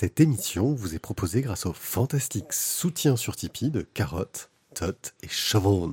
[0.00, 5.28] Cette émission vous est proposée grâce au fantastique soutien sur Tipeee de Carotte, Tot et
[5.28, 5.92] Chavon.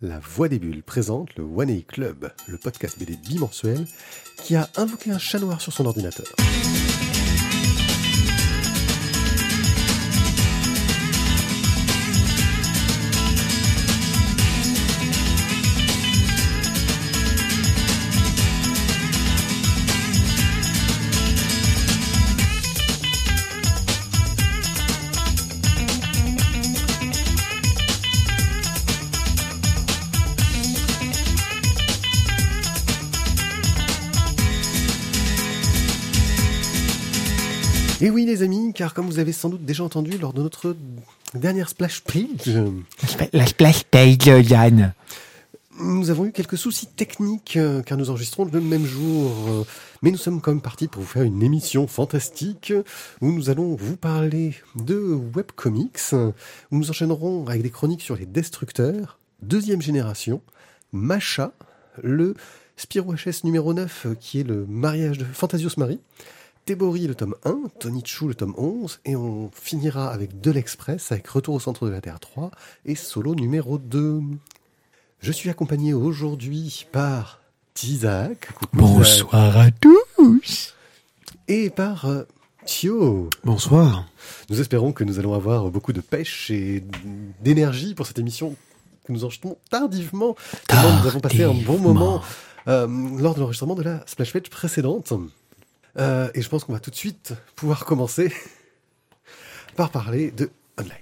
[0.00, 3.86] La Voix des Bulles présente le One Club, le podcast BD bimensuel
[4.38, 6.24] qui a invoqué un chat noir sur son ordinateur.
[38.76, 40.76] Car comme vous avez sans doute déjà entendu lors de notre
[41.34, 42.54] dernière splash page,
[43.32, 44.92] La splash page, Yann.
[45.80, 49.32] nous avons eu quelques soucis techniques euh, car nous enregistrons le même jour.
[49.48, 49.64] euh,
[50.02, 52.72] Mais nous sommes quand même partis pour vous faire une émission fantastique
[53.22, 54.96] où nous allons vous parler de
[55.34, 56.32] webcomics, où
[56.76, 60.42] nous enchaînerons avec des chroniques sur les destructeurs, deuxième génération,
[60.92, 61.52] Macha,
[62.02, 62.34] le
[62.76, 65.98] Spirou HS numéro 9 euh, qui est le mariage de Fantasios Marie,
[66.66, 71.28] Tebori le tome 1, Tonichu le tome 11, et on finira avec De l'Express, avec
[71.28, 72.50] Retour au centre de la Terre 3,
[72.84, 74.20] et Solo numéro 2.
[75.20, 77.40] Je suis accompagné aujourd'hui par
[77.74, 78.48] Tizak.
[78.72, 80.74] Bonsoir à tous.
[81.46, 82.24] Et par euh,
[82.64, 83.30] Thio.
[83.44, 84.04] Bonsoir.
[84.50, 86.82] Nous espérons que nous allons avoir beaucoup de pêche et
[87.42, 88.56] d'énergie pour cette émission
[89.04, 90.34] que nous enregistrons tardivement.
[90.66, 92.22] Tellement nous avons passé un bon moment
[92.66, 92.88] euh,
[93.20, 95.12] lors de l'enregistrement de la splash page précédente.
[95.98, 98.32] Euh, et je pense qu'on va tout de suite pouvoir commencer
[99.76, 100.92] par parler de online.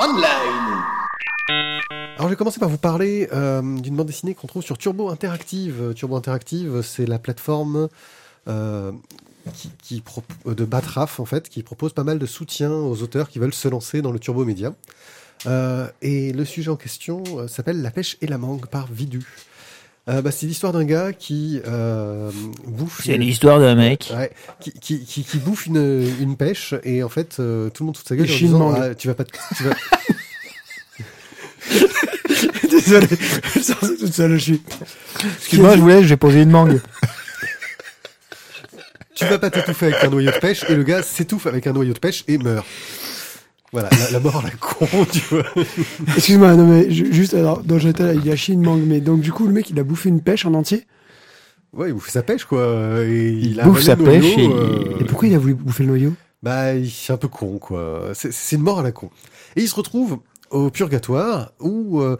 [0.00, 0.82] Online
[2.16, 5.10] Alors je vais commencer par vous parler euh, d'une bande dessinée qu'on trouve sur Turbo
[5.10, 5.92] Interactive.
[5.94, 7.88] Turbo Interactive, c'est la plateforme
[8.48, 8.92] euh,
[9.54, 13.28] qui, qui pro- de Batraf en fait, qui propose pas mal de soutien aux auteurs
[13.28, 14.72] qui veulent se lancer dans le turbo média.
[15.46, 19.26] Euh, et le sujet en question s'appelle La pêche et la mangue par Vidu.
[20.08, 22.30] Euh, bah, c'est l'histoire d'un gars qui euh,
[22.66, 23.02] bouffe.
[23.04, 24.12] C'est une- l'histoire d'un mec.
[24.16, 27.86] Ouais, qui, qui, qui, qui bouffe une, une pêche et en fait euh, tout le
[27.86, 29.74] monde fout sa gueule en disant ah, tu vas pas te- tu vas,
[32.68, 33.06] Désolé,
[33.54, 34.62] je toute seule, je suis.
[35.38, 36.80] Excuse-moi, je voulais, j'ai posé une mangue.
[39.14, 41.72] tu vas pas t'étouffer avec un noyau de pêche et le gars s'étouffe avec un
[41.72, 42.66] noyau de pêche et meurt.
[43.72, 45.44] Voilà, la, la mort à la con, tu vois.
[46.16, 49.00] Excuse-moi, non mais ju- juste, alors, dans j'étais là, il a chié une mangue, mais
[49.00, 50.84] donc du coup, le mec, il a bouffé une pêche en entier?
[51.72, 54.46] Ouais, il bouffe sa pêche quoi et il, a bouffe sa le noyau, pêche et-
[54.46, 56.12] euh, Et pourquoi il a voulu bouffer le noyau?
[56.42, 58.10] Bah, il est un peu con quoi.
[58.12, 59.08] C'est- C'est une mort à la con.
[59.56, 60.18] Et il se retrouve
[60.50, 62.18] au purgatoire où euh,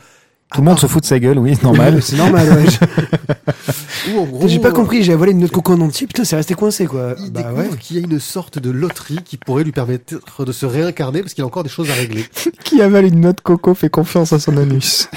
[0.55, 2.03] Tout le monde se fout de sa gueule, oui, c'est normal.
[2.03, 4.13] C'est normal, ouais.
[4.15, 6.07] où en gros J'ai pas euh, compris, j'ai avalé une noix de coco en entier,
[6.07, 7.15] putain, c'est resté coincé, quoi.
[7.19, 7.79] Il Bah découvre ouais.
[7.79, 10.15] qu'il y a une sorte de loterie qui pourrait lui permettre
[10.45, 12.27] de se réincarner parce qu'il a encore des choses à régler.
[12.65, 15.09] Qui avale une noix de coco fait confiance à son anus.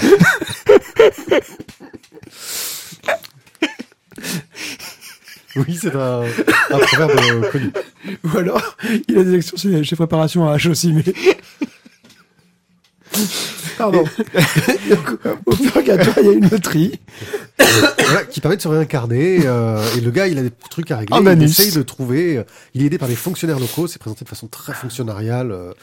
[5.56, 6.24] Oui, c'est un,
[6.72, 7.72] un proverbe euh, connu.
[8.26, 8.76] Ou alors,
[9.08, 11.04] il a des actions chez, chez Préparation à H aussi, mais.
[13.78, 14.04] Pardon.
[15.46, 17.00] Au purgatoire, il y a une loterie.
[17.58, 19.42] Voilà, qui permet de se réincarner.
[19.46, 21.16] euh, et le gars, il a des trucs à régler.
[21.34, 22.38] Il essaye de trouver.
[22.38, 22.44] euh,
[22.74, 23.88] il est aidé par des fonctionnaires locaux.
[23.88, 25.74] C'est présenté de façon très fonctionnariale, euh,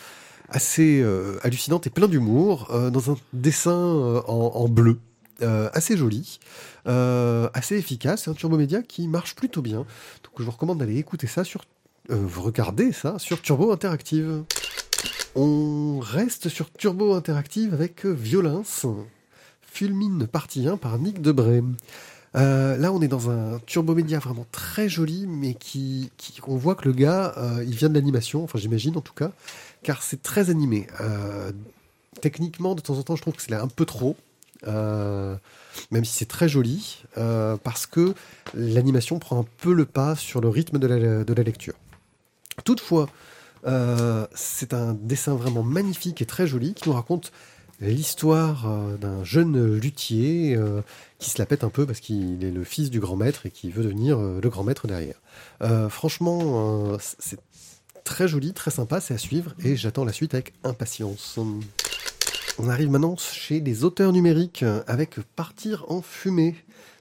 [0.49, 4.99] assez euh, hallucinante et plein d'humour, euh, dans un dessin euh, en, en bleu,
[5.43, 6.39] euh, assez joli,
[6.87, 8.23] euh, assez efficace.
[8.25, 9.79] C'est un turbo média qui marche plutôt bien.
[9.79, 11.63] Donc je vous recommande d'aller écouter ça sur,
[12.11, 14.43] euh, vous regardez ça sur Turbo Interactive.
[15.35, 18.87] On reste sur Turbo Interactive avec euh, Violence.
[19.63, 21.63] Fulmine partie 1 par Nick Debray.
[22.35, 26.11] Euh, là, on est dans un turbo média vraiment très joli, mais qui,
[26.47, 29.33] on voit que le gars, euh, il vient de l'animation, enfin j'imagine en tout cas,
[29.83, 30.87] car c'est très animé.
[32.21, 34.17] Techniquement, de temps en temps, je trouve que c'est un peu trop,
[34.67, 38.15] même si c'est très joli, parce que
[38.55, 41.75] l'animation prend un peu le pas sur le rythme de la lecture.
[42.65, 43.09] Toutefois,
[43.65, 47.33] euh, c'est un dessin vraiment magnifique et très joli qui nous raconte
[47.81, 50.83] l'histoire euh, d'un jeune luthier euh,
[51.19, 53.51] qui se la pète un peu parce qu'il est le fils du grand maître et
[53.51, 55.21] qui veut devenir le grand maître derrière.
[55.89, 57.39] Franchement, c'est
[58.03, 61.39] très joli, très sympa, c'est à suivre et j'attends la suite avec impatience.
[62.59, 66.57] On arrive maintenant chez les auteurs numériques avec Partir en fumée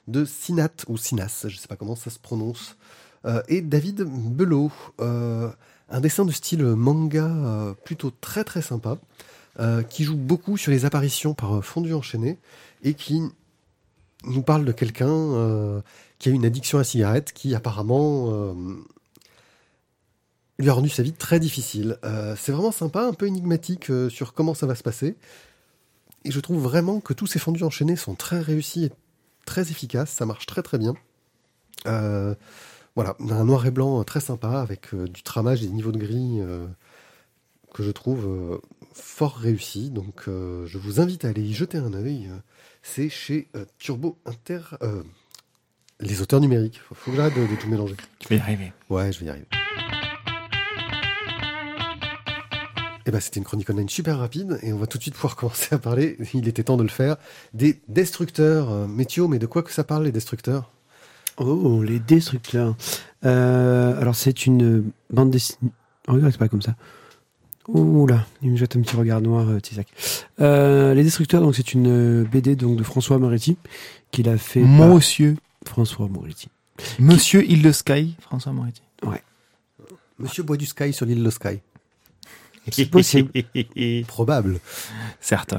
[0.06, 2.76] de Sinat ou Sinas, je sais pas comment ça se prononce,
[3.48, 4.70] et David Belot.
[5.92, 8.96] Un dessin de style manga euh, plutôt très très sympa,
[9.60, 12.38] euh, qui joue beaucoup sur les apparitions par euh, fondu enchaîné
[12.82, 13.20] et qui
[14.24, 15.82] nous parle de quelqu'un
[16.18, 18.54] qui a une addiction à cigarette, qui apparemment
[20.60, 21.98] lui a rendu sa vie très difficile.
[22.36, 25.16] C'est vraiment sympa, un peu énigmatique sur comment ça va se passer.
[26.24, 28.92] Et je trouve vraiment que tous ces fondus enchaînés sont très réussis et
[29.44, 30.10] très efficaces.
[30.10, 30.94] Ça marche très très bien.
[32.96, 36.40] Voilà, un noir et blanc très sympa avec du tramage et des niveaux de gris
[37.72, 38.60] que je trouve
[38.92, 39.90] fort réussi.
[39.90, 42.28] Donc je vous invite à aller y jeter un œil.
[42.82, 43.48] C'est chez
[43.78, 44.60] Turbo Inter.
[46.00, 46.80] les auteurs numériques.
[46.86, 47.96] Faut, faut que j'arrête de, de tout mélanger.
[48.18, 48.72] Tu vas y arriver.
[48.90, 49.46] Ouais, je vais y arriver.
[53.04, 55.34] Eh ben, c'était une chronique online super rapide et on va tout de suite pouvoir
[55.36, 57.16] commencer à parler, il était temps de le faire,
[57.52, 58.70] des destructeurs.
[58.70, 60.70] Euh, Métio, mais de quoi que ça parle les destructeurs?
[61.38, 62.76] Oh, les destructeurs.
[63.24, 65.70] Euh, alors c'est une bande dessinée.
[66.08, 66.74] Oh, regarde, c'est pas comme ça.
[67.68, 69.86] Oh là, il me jette un petit regard noir, euh, Tisac.
[70.40, 73.56] Euh, les destructeurs, donc c'est une BD donc de François Moretti
[74.10, 74.60] qu'il a fait.
[74.60, 75.36] Monsieur.
[75.64, 76.48] François Moretti.
[76.98, 78.82] Monsieur Île de Sky, François Moretti.
[79.04, 79.22] Ouais.
[80.18, 81.60] Monsieur Bois du Sky sur l'île de Sky.
[82.70, 83.30] C'est possible.
[84.06, 84.58] Probable.
[85.20, 85.54] Certes.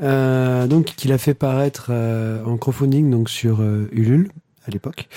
[0.00, 4.30] Euh, donc qu'il a fait paraître euh, en crowdfunding donc sur euh, Ulule
[4.68, 5.08] à l'époque.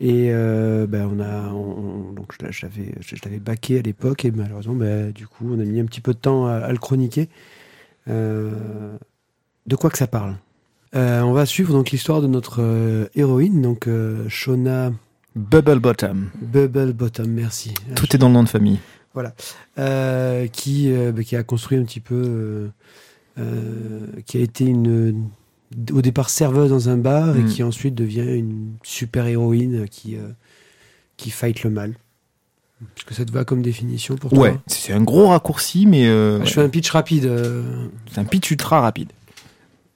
[0.00, 3.78] Et euh, ben on a on- on- donc je, l'a- je l'avais je, l'avais baqué
[3.78, 6.46] à l'époque et malheureusement ben, du coup on a mis un petit peu de temps
[6.46, 7.28] à, à le chroniquer.
[8.08, 8.50] Euh,
[9.66, 10.36] de quoi que ça parle.
[10.94, 13.88] Euh, on va suivre donc l'histoire de notre euh, héroïne donc
[14.28, 14.92] Shona
[15.36, 16.30] Bubble Bottom.
[16.40, 17.74] Bubble Bottom merci.
[17.96, 18.78] Tout est dans le nom de famille.
[19.78, 22.70] euh, qui, bah, qui a construit un petit peu,
[24.26, 25.28] qui a été une,
[25.92, 27.46] au départ serveuse dans un bar et Mm.
[27.46, 30.28] qui ensuite devient une super héroïne qui, euh,
[31.16, 31.94] qui fight le mal.
[32.96, 34.38] Est-ce que ça te va comme définition pour toi?
[34.38, 36.50] Ouais, c'est un gros raccourci, mais euh, Je ouais.
[36.50, 37.24] fais un pitch rapide.
[37.26, 37.62] euh,
[38.12, 39.08] c'est un pitch ultra rapide.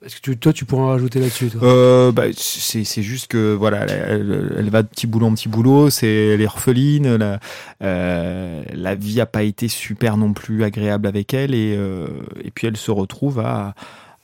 [0.04, 3.54] Est-ce que tu- toi, tu pourras en rajouter là-dessus Euh, bah, c'est c'est juste que
[3.54, 7.14] voilà, elle, elle- elle va de petit boulot en petit boulot, c'est elle est orpheline,
[7.14, 7.38] la,
[7.82, 12.08] euh, la vie a pas été super non plus agréable avec elle et euh,
[12.42, 13.74] et puis elle se retrouve à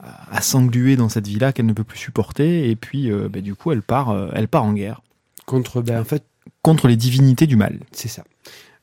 [0.01, 3.55] à, s'engluer dans cette vie-là qu'elle ne peut plus supporter et puis euh, bah, du
[3.55, 5.03] coup elle part euh, elle part en guerre
[5.47, 6.25] Contre, ben, en fait,
[6.63, 7.81] contre les divinités du mal.
[7.93, 8.23] c'est ça.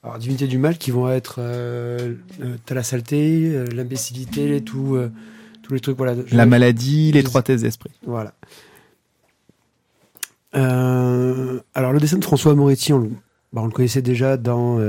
[0.04, 2.16] Alors, divinités du mal qui vont être euh,
[2.70, 4.98] la saleté, euh, l'imbécilité, tout,
[5.64, 5.98] tous les trucs.
[5.98, 6.16] Voilà.
[6.32, 7.92] La maladie, l'étroitesse d'esprit.
[8.06, 8.34] Voilà.
[10.54, 13.10] Alors le dessin de François Moretti, on, le-
[13.54, 14.80] bah, on le connaissait déjà dans.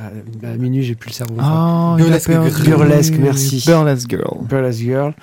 [0.00, 0.48] Euh, oh, putain.
[0.48, 1.36] À, à minuit, j'ai plus le cerveau.
[1.38, 2.30] Ah, Burlesque.
[2.30, 2.50] Girl.
[2.64, 3.62] Burlesque, merci.
[3.66, 4.44] Burlesque Girl.
[4.46, 5.14] Burlesque Girl.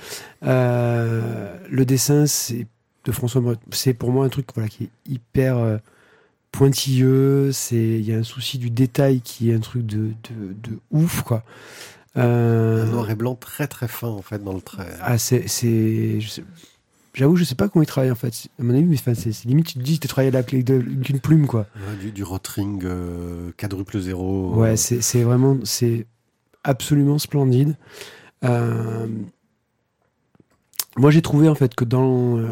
[0.46, 2.68] Euh, le dessin, c'est
[3.06, 3.42] de François.
[3.72, 5.78] C'est pour moi un truc voilà qui est hyper euh,
[6.52, 7.52] pointilleux.
[7.52, 10.80] C'est il y a un souci du détail qui est un truc de de, de
[10.92, 11.44] ouf quoi.
[12.18, 14.86] Euh, Un noir et blanc très très fin en fait dans le trait.
[15.02, 15.46] ah, c'est.
[17.14, 18.48] J'avoue, je sais pas comment il travaille en fait.
[18.60, 20.64] À mon avis, mais enfin, c'est limite, tu te dis, tu travaillé à la clé
[20.64, 21.66] d'une plume quoi.
[21.76, 24.54] Ouais, du, du rotring euh, quadruple zéro.
[24.56, 25.58] Ouais, euh, c'est c'est vraiment.
[25.64, 26.06] C'est
[26.64, 27.76] absolument splendide.
[28.46, 29.08] Euh,
[30.98, 32.38] moi, j'ai trouvé en fait que dans.
[32.38, 32.48] euh,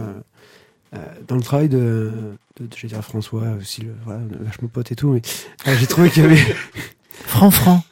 [0.95, 2.11] euh, dans le travail de,
[2.59, 5.21] de, de- je vais dire François aussi, le, voilà, vachement pote et tout, mais
[5.67, 6.41] euh, j'ai trouvé qu'il y avait,
[7.25, 7.83] Franc franc.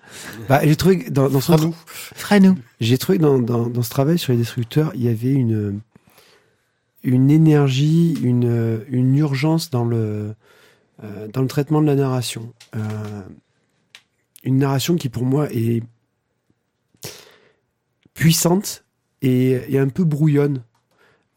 [0.49, 1.73] bah, j'ai trouvé que dans, son.
[2.79, 5.79] J'ai trouvé que dans, dans, dans ce travail sur les destructeurs, il y avait une,
[7.07, 10.35] une énergie, une, une urgence dans le,
[11.03, 12.53] euh, dans le traitement de la narration.
[12.75, 13.21] Euh,
[14.43, 15.81] une narration qui, pour moi, est
[18.13, 18.83] puissante
[19.21, 20.63] et, et un peu brouillonne.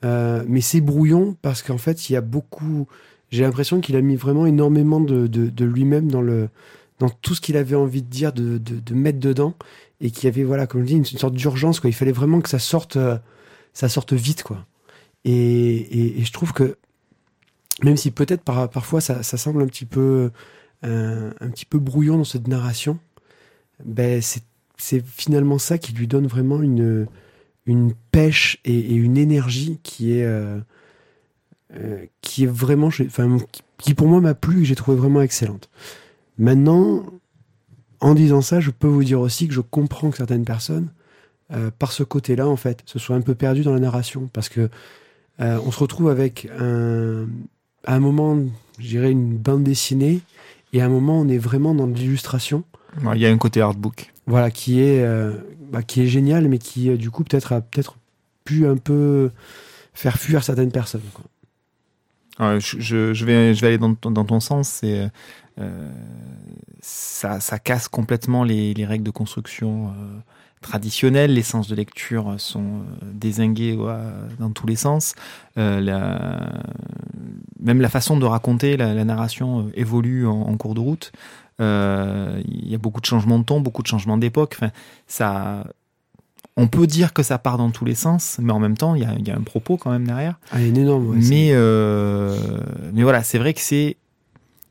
[0.04, 2.88] Euh, mais c'est brouillon parce qu'en fait, il y a beaucoup.
[3.30, 6.24] J'ai l'impression qu'il a mis vraiment énormément de, de, lui-même dans,
[6.98, 9.54] dans tout ce qu'il avait envie de dire, de, de, mettre dedans
[10.00, 12.40] et qu'il y avait voilà comme je dis une, une sorte d'urgence il fallait vraiment
[12.40, 12.98] que ça sorte
[13.72, 14.66] ça sorte vite quoi
[15.24, 16.76] et, je trouve que
[17.82, 20.30] même si peut-être par, parfois ça, semble un petit peu
[20.84, 22.98] euh, un petit peu brouillon dans cette narration
[23.84, 27.06] ben c'est finalement ça qui lui donne vraiment une
[27.66, 30.58] une pêche et, une énergie qui est euh,
[31.74, 33.38] euh, qui est vraiment enfin
[33.78, 35.70] qui, pour moi m'a plu et j'ai trouvé vraiment excellente
[36.38, 37.04] maintenant
[38.00, 40.88] en disant ça, je peux vous dire aussi que je comprends que certaines personnes,
[41.52, 44.28] euh, par ce côté-là, en fait, se soient un peu perdues dans la narration.
[44.32, 44.70] Parce que
[45.40, 47.26] euh, on se retrouve avec un,
[47.84, 48.38] à un moment,
[48.78, 50.20] je dirais, une bande dessinée,
[50.72, 52.64] et à un moment, on est vraiment dans de l'illustration.
[53.02, 54.12] Ouais, Il y a un côté artbook.
[54.26, 55.32] Voilà, qui est, euh,
[55.70, 57.96] bah, qui est génial, mais qui, euh, du coup, peut-être a peut-être
[58.44, 59.30] pu un peu
[59.94, 61.02] faire fuir certaines personnes.
[61.14, 62.58] quoi.
[62.58, 64.68] je, je, vais, je vais aller dans, dans ton sens.
[64.68, 65.10] C'est
[65.60, 65.90] euh,
[66.80, 70.18] ça, ça, casse complètement les, les règles de construction euh,
[70.60, 71.32] traditionnelles.
[71.34, 73.78] Les sens de lecture sont euh, désingués
[74.38, 75.14] dans tous les sens.
[75.56, 76.62] La,
[77.60, 81.12] même la façon de raconter la, narration évolue en, cours de route.
[81.58, 84.56] Il y a beaucoup de changements de ton, beaucoup de changements d'époque.
[84.56, 84.72] Enfin,
[85.06, 85.64] ça,
[86.60, 89.02] on peut dire que ça part dans tous les sens, mais en même temps, il
[89.02, 90.38] y a, y a, un propos quand même derrière.
[90.50, 91.16] Ah, énorme.
[91.16, 92.36] mais, euh,
[92.92, 93.96] mais voilà, c'est vrai que c'est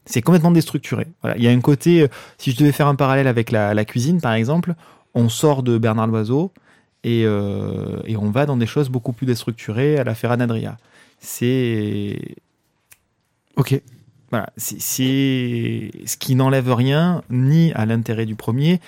[0.05, 1.05] c'est complètement déstructuré.
[1.21, 1.37] Voilà.
[1.37, 2.07] Il y a un côté, euh,
[2.39, 4.73] si je devais faire un parallèle avec la, cuisine, par exemple,
[5.13, 6.51] on sort de Bernard Loiseau
[7.03, 10.77] et, euh, et on va dans des choses beaucoup plus déstructurées à la Ferranadria.
[11.19, 12.19] C'est.
[13.55, 13.81] Ok.
[14.31, 18.79] Voilà, c'est ce qui n'enlève rien ni à l'intérêt du premier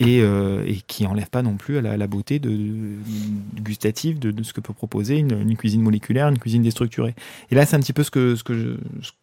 [0.00, 2.50] et, euh, et qui enlève pas non plus à la, beauté de,
[3.60, 7.14] gustative de, de, ce que peut proposer une, une, cuisine moléculaire, une cuisine déstructurée.
[7.50, 8.42] Et là, c'est un petit peu ce que, ce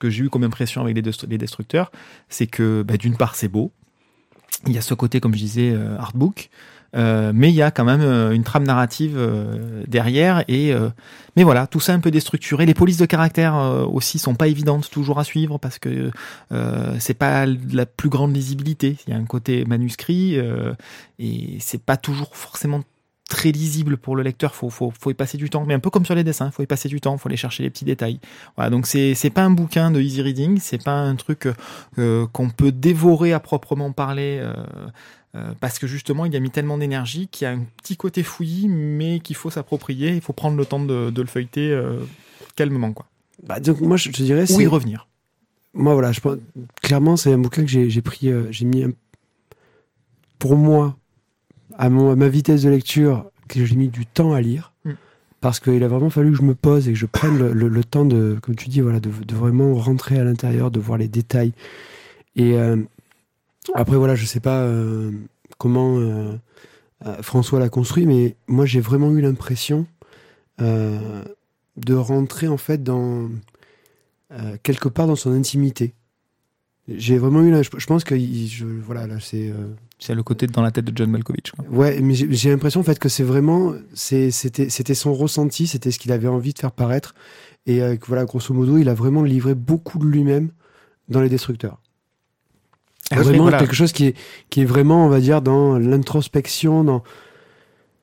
[0.10, 1.92] j'ai eu comme impression avec les, les destructeurs,
[2.30, 3.72] c'est que bah, d'une part, c'est beau.
[4.68, 6.50] Il y a ce côté, comme je disais, euh, artbook.
[6.96, 9.20] Euh, mais il y a quand même euh, une trame narrative
[9.86, 10.74] derrière et
[11.36, 13.56] mais voilà tout ça un peu déstructuré les polices de caractère
[13.92, 16.12] aussi sont pas évidentes toujours à suivre parce que
[17.00, 20.40] c'est pas la plus grande lisibilité il y a un côté manuscrit
[21.20, 22.82] et c'est pas toujours forcément
[23.36, 25.90] très lisible pour le lecteur, faut, faut, faut y passer du temps, mais un peu
[25.90, 28.20] comme sur les dessins, faut y passer du temps, faut aller chercher les petits détails.
[28.56, 31.48] Voilà, donc c'est c'est pas un bouquin de easy reading, c'est pas un truc
[31.96, 34.42] qu'on peut dévorer à proprement parler
[35.36, 38.24] euh, parce que justement, il a mis tellement d'énergie qu'il y a un petit côté
[38.24, 40.12] fouillis, mais qu'il faut s'approprier.
[40.12, 42.00] Il faut prendre le temps de, le feuilleter euh,
[42.56, 43.06] calmement, quoi.
[43.46, 45.08] Bah, donc moi, je te dirais, ou y revenir.
[45.74, 46.22] Moi, voilà, je
[46.82, 48.86] clairement, c'est un bouquin que j'ai pris, euh, j'ai mis
[50.40, 50.96] pour moi
[51.78, 54.74] à, mon, ma vitesse de lecture que j'ai mis du temps à lire.
[54.86, 54.92] Mm.
[55.42, 58.06] Parce qu'il a vraiment fallu que je me pose et que je prenne le, temps
[58.06, 61.54] de, comme tu dis, voilà, de, vraiment rentrer à l'intérieur, de voir les détails.
[62.36, 62.58] Et,
[63.74, 65.12] après, voilà, je sais pas euh,
[65.58, 66.34] comment euh,
[67.06, 69.88] euh, François l'a construit, mais moi, j'ai vraiment eu l'impression
[70.58, 73.30] de rentrer, en fait, dans
[74.64, 75.94] quelque part dans son intimité.
[76.88, 79.52] J'ai vraiment eu, je, pense que je, voilà, là, c'est.
[79.98, 81.52] C'est le côté dans la tête de John Malkovich.
[81.52, 81.66] Quoi.
[81.70, 84.30] Ouais, mais j'ai l'impression en fait que c'est vraiment, c'était,
[84.70, 87.16] c'était son ressenti, c'était ce qu'il avait envie de faire paraître,
[87.66, 90.52] et voilà, grosso modo, il a vraiment livré beaucoup de lui-même
[91.10, 91.80] dans les Destructeurs.
[93.12, 94.18] Ah, vraiment quelque chose qui est,
[94.50, 97.04] qui est vraiment, on va dire, dans l'introspection, dans.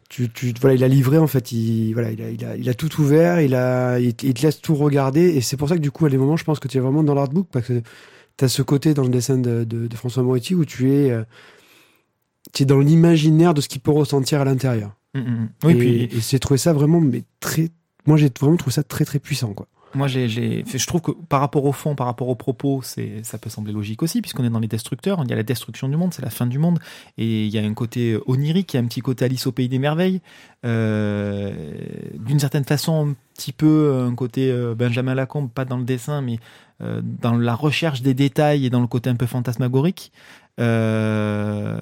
[0.09, 2.69] Tu, tu, voilà, il a livré en fait, il, voilà, il a, il a, il
[2.69, 5.81] a tout ouvert, il a, il, te laisse tout regarder, et c'est pour ça que
[5.81, 7.83] du coup, à des moments, je pense que tu es vraiment dans l'artbook parce que
[8.37, 11.11] tu as ce côté dans le dessin de, de, de François Moretti où tu es,
[11.11, 11.25] euh,
[12.53, 14.97] tu es dans l'imaginaire de ce qu'il peut ressentir à l'intérieur.
[15.15, 15.49] Mm, mm, mm.
[15.65, 17.71] Oui, et, puis et c'est trouvé ça vraiment, mais très,
[18.07, 19.69] moi j'ai vraiment trouvé ça très très puissant quoi.
[19.95, 23.73] Moi, je trouve que par rapport au fond, par rapport au propos, ça peut sembler
[23.73, 25.21] logique aussi, puisqu'on est dans les destructeurs.
[25.25, 26.79] Il y a la destruction du monde, c'est la fin du monde,
[27.19, 29.53] et il y a un côté onirique, il y a un petit côté Alice au
[29.53, 30.21] pays des merveilles.
[30.65, 31.53] Euh,
[32.15, 36.21] d'une certaine façon, un petit peu un côté euh, Benjamin Lacombe, pas dans le dessin,
[36.21, 36.39] mais
[36.81, 40.13] euh, dans la recherche des détails et dans le côté un peu fantasmagorique.
[40.61, 41.79] Euh,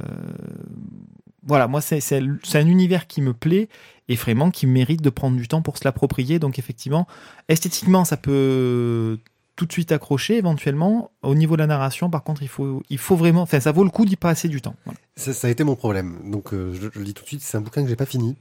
[1.42, 3.68] voilà, moi, c'est un univers qui me plaît
[4.10, 6.40] et vraiment qui mérite de prendre du temps pour se l'approprier.
[6.40, 7.06] Donc effectivement,
[7.48, 9.18] esthétiquement, ça peut
[9.54, 11.12] tout de suite accrocher éventuellement.
[11.22, 13.84] Au niveau de la narration, par contre, il faut, il faut vraiment, enfin, ça vaut
[13.84, 14.74] le coup d'y passer du temps.
[15.14, 16.18] Ça, a été mon problème.
[16.24, 18.36] Donc euh, je, le dis tout de suite, c'est un bouquin que j'ai pas fini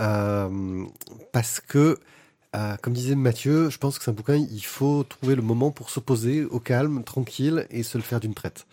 [0.00, 0.84] euh,
[1.32, 1.98] parce que.
[2.54, 5.70] Euh, comme disait Mathieu, je pense que c'est un bouquin, il faut trouver le moment
[5.70, 8.66] pour se poser au calme, tranquille, et se le faire d'une traite.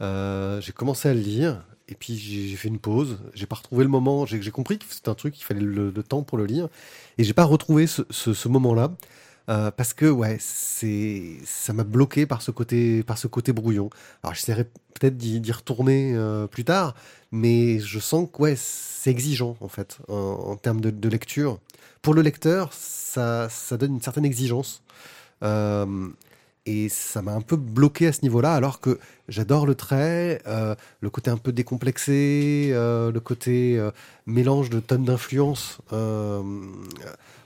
[0.00, 3.18] j'ai commencé à le lire, et puis j'ai fait une pause.
[3.34, 4.24] J'ai pas retrouvé le moment.
[4.24, 6.68] J'ai compris que c'était un truc, il fallait le, temps pour le lire.
[7.18, 8.92] Et j'ai pas retrouvé ce, moment-là.
[9.50, 13.90] Euh, parce que ouais, c'est ça m'a bloqué par ce côté par ce côté brouillon.
[14.22, 16.94] Alors j'essaierai peut-être d'y retourner euh, plus tard,
[17.32, 21.58] mais je sens que ouais, c'est exigeant en fait en, termes de, de, lecture.
[22.02, 24.82] Pour le lecteur, ça ça donne une certaine exigence.
[25.42, 26.08] Euh,
[26.66, 30.74] et ça m'a un peu bloqué à ce niveau-là, alors que j'adore le trait, euh,
[31.00, 33.90] le côté un peu décomplexé, euh, le côté euh,
[34.26, 35.78] mélange de tonnes d'influences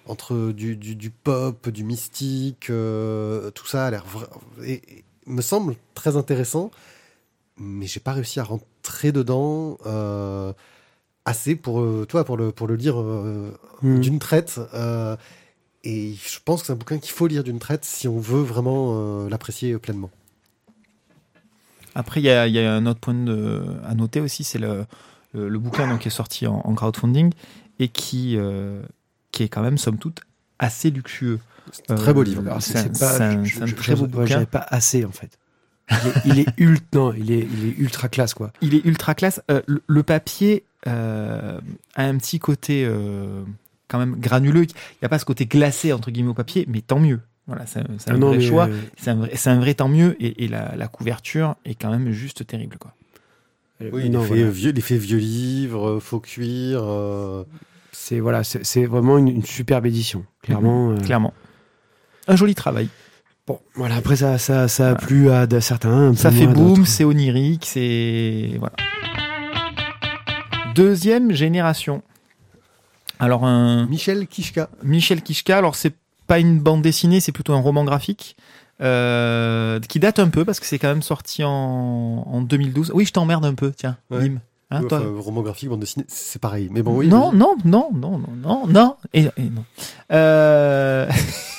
[0.06, 4.04] entre du, du, pop, du mystique, tout ça a l'air
[4.64, 4.82] et,
[5.26, 6.70] me semble très intéressant,
[7.58, 9.78] mais j'ai pas réussi à rentrer dedans
[11.24, 13.02] assez pour toi pour le pour le lire
[13.82, 13.98] mmh.
[13.98, 14.60] d'une traite
[15.86, 18.42] et je pense que c'est un bouquin qu'il faut lire d'une traite si on veut
[18.42, 20.10] vraiment euh, l'apprécier pleinement.
[21.94, 24.84] Après, il y, a, un autre point de, à noter aussi, c'est le,
[25.32, 27.32] le, bouquin donc, qui est sorti en, crowdfunding
[27.78, 28.82] et qui, euh,
[29.30, 30.20] qui est quand même, somme toute,
[30.58, 31.38] assez luxueux.
[31.70, 32.42] C'est un très beau livre.
[32.60, 32.88] C'est un,
[33.76, 34.26] très beau bouquin.
[34.26, 35.38] j'avais pas assez en fait.
[35.90, 38.52] Il est, il est ultra, non, il est, il est ultra classe quoi.
[38.60, 39.40] Il est ultra classe.
[39.52, 41.60] Euh, le, le papier euh,
[41.94, 43.42] a un petit côté euh,
[43.88, 44.62] quand même granuleux.
[44.64, 47.20] Il n'y a pas ce côté glacé entre guillemets au papier, mais tant mieux.
[47.46, 48.66] Voilà, c'est un, Ah non, vrai choix.
[48.68, 50.16] euh, C'est un vrai, c'est un vrai tant mieux.
[50.18, 52.92] Et, et la, la couverture est quand même juste terrible, quoi.
[53.80, 54.50] Oui, non, l'effet voilà.
[54.50, 56.80] vieux, vieux livre, euh, faux cuir.
[56.82, 57.44] euh,
[57.92, 60.90] c'est voilà, c'est vraiment une, une superbe édition, clairement.
[60.92, 60.96] euh.
[60.98, 61.32] Clairement.
[62.26, 62.88] Un joli travail.
[63.46, 65.06] Bon, voilà, après ça, ça, ça a Voilà.
[65.06, 66.14] plu à certains.
[66.16, 66.84] Ça fait d'autres.
[66.86, 68.74] c'est onirique, c'est voilà.
[70.74, 72.02] Deuxième génération.
[73.20, 74.68] Alors un Michel Kishka.
[74.82, 75.56] Michel Kishka.
[75.58, 75.94] Alors c'est
[76.26, 78.36] pas une bande dessinée, c'est plutôt un roman graphique
[78.82, 82.90] euh, qui date un peu parce que c'est quand même sorti en, en 2012.
[82.94, 84.22] Oui, je t'emmerde un peu, tiens, Ouais.
[84.22, 84.40] Nîmes.
[84.72, 86.68] Hein, Ouais, toi enfin, roman graphique, bande dessinée, c'est pareil.
[86.72, 87.06] Mais bon, oui.
[87.06, 89.64] non, non, non, non, non, non, non, et, et non.
[90.12, 91.08] Euh,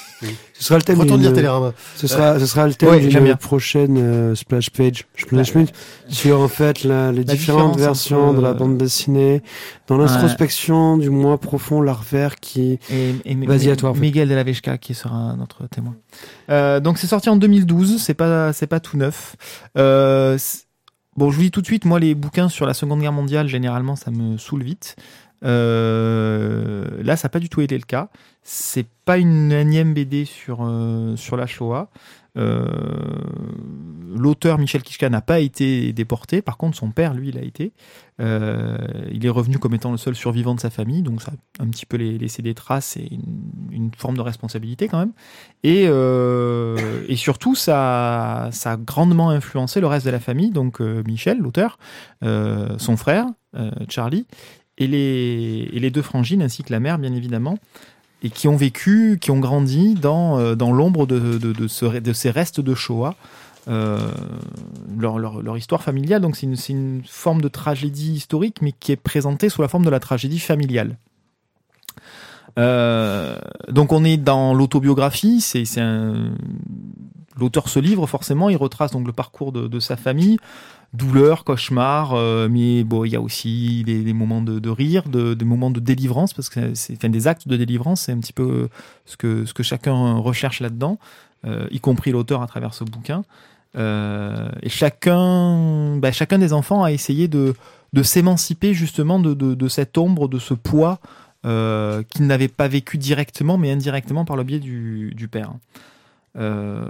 [0.54, 1.00] Ce sera le thème.
[1.00, 1.74] Retourne lire Télérama.
[1.96, 5.06] Ce sera, ce sera le thème Ouais, d'une prochaine euh, splash page.
[5.16, 5.68] Splash page
[6.08, 9.44] sur en fait la- les La différentes versions entre, de la euh, bande dessinée,
[9.88, 12.80] dans l'introspection du moi profond, l'art vert qui.
[12.90, 14.00] Et, et Vas-y, à toi, en fait.
[14.00, 15.96] Miguel de la Vesca qui sera notre témoin.
[16.50, 19.36] Euh, donc c'est sorti en 2012, c'est pas c'est pas tout neuf.
[19.78, 20.38] Euh,
[21.16, 23.48] bon, je vous dis tout de suite, moi les bouquins sur la Seconde Guerre mondiale,
[23.48, 24.96] généralement, ça me saoule vite.
[25.44, 28.10] Euh, là, ça n'a pas du tout été le cas.
[28.50, 31.90] C'est pas une énième BD sur euh, sur la Shoah.
[32.38, 32.66] Euh,
[34.16, 36.42] L'auteur Michel Kishka n'a pas été déporté.
[36.42, 37.74] Par contre, son père, lui, il a été.
[38.22, 38.78] Euh,
[39.12, 41.68] il est revenu comme étant le seul survivant de sa famille, donc ça a un
[41.68, 43.10] petit peu laissé des traces et
[43.70, 45.12] une, forme de responsabilité quand même.
[45.64, 45.88] Et,
[47.18, 51.78] surtout, ça, a grandement influencé le reste de la famille, donc Michel, l'auteur,
[52.22, 53.26] son frère,
[53.90, 54.26] Charlie,
[54.78, 57.58] et les deux frangines, ainsi que la mère, bien évidemment,
[58.24, 62.00] et qui ont vécu, qui ont grandi dans, euh, dans l'ombre de, de, de, ce-
[62.00, 63.16] de ces restes de Shoah.
[63.68, 64.00] Euh,
[64.98, 68.96] leur, leur, histoire familiale, donc c'est une, une forme de tragédie historique, mais qui est
[68.96, 70.98] présentée sous la forme de la tragédie familiale.
[72.58, 75.66] Euh, donc on est dans l'autobiographie, c'est
[77.38, 80.38] l'auteur se livre forcément, il retrace donc le parcours de sa famille,
[80.94, 85.46] douleur, cauchemar, euh, mais bon il y a aussi des, moments de, rire, de, des
[85.46, 88.70] moments de délivrance parce que c'est des actes de délivrance, c'est un petit peu
[89.06, 90.98] ce que chacun recherche là-dedans,
[91.46, 93.24] euh, y compris l'auteur à travers ce bouquin.
[93.78, 97.54] Euh, et chacun, bah, chacun des enfants a essayé de,
[98.02, 101.00] s'émanciper justement de, cette ombre, de ce poids
[101.44, 105.52] qu'il n'avait pas vécu directement, mais indirectement par le biais du père.
[106.38, 106.86] Euh,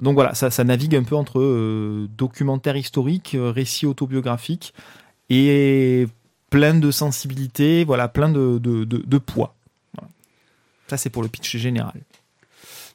[0.00, 4.72] donc voilà, ça, navigue un peu entre euh, documentaire historique, euh, récit autobiographique
[5.28, 6.06] et
[6.50, 9.54] plein de sensibilité, voilà, plein de, poids.
[10.86, 12.00] Ça, c'est pour le pitch général.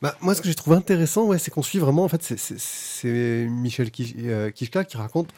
[0.01, 3.47] Bah, moi, ce que j'ai trouvé intéressant, ouais, c'est qu'on suit vraiment, en fait, c'est-
[3.47, 5.32] Michel Kish- Kishka qui raconte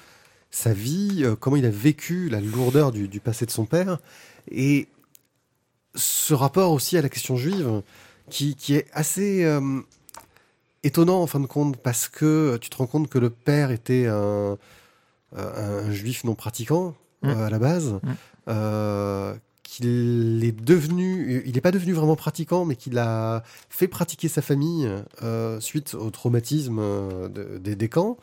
[0.52, 4.00] sa vie, comment il a vécu la lourdeur du, passé de son père,
[4.50, 4.88] et
[5.96, 7.82] ce rapport aussi à la question juive,
[8.30, 9.44] qui, est assez
[10.86, 14.06] étonnant en fin de compte, parce que tu te rends compte que le père était
[14.08, 14.58] un,
[15.38, 17.30] euh, un juif non pratiquant Mm.
[17.30, 18.00] euh, à la base, Mm.
[18.50, 24.28] euh, qu'il est devenu, il n'est pas devenu vraiment pratiquant, mais qu'il a fait pratiquer
[24.28, 24.88] sa famille
[25.24, 28.18] euh, suite au traumatisme euh, de- des, des camps.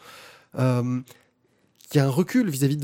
[0.58, 1.00] Euh,
[1.90, 2.76] qu'il y a un recul vis-à-vis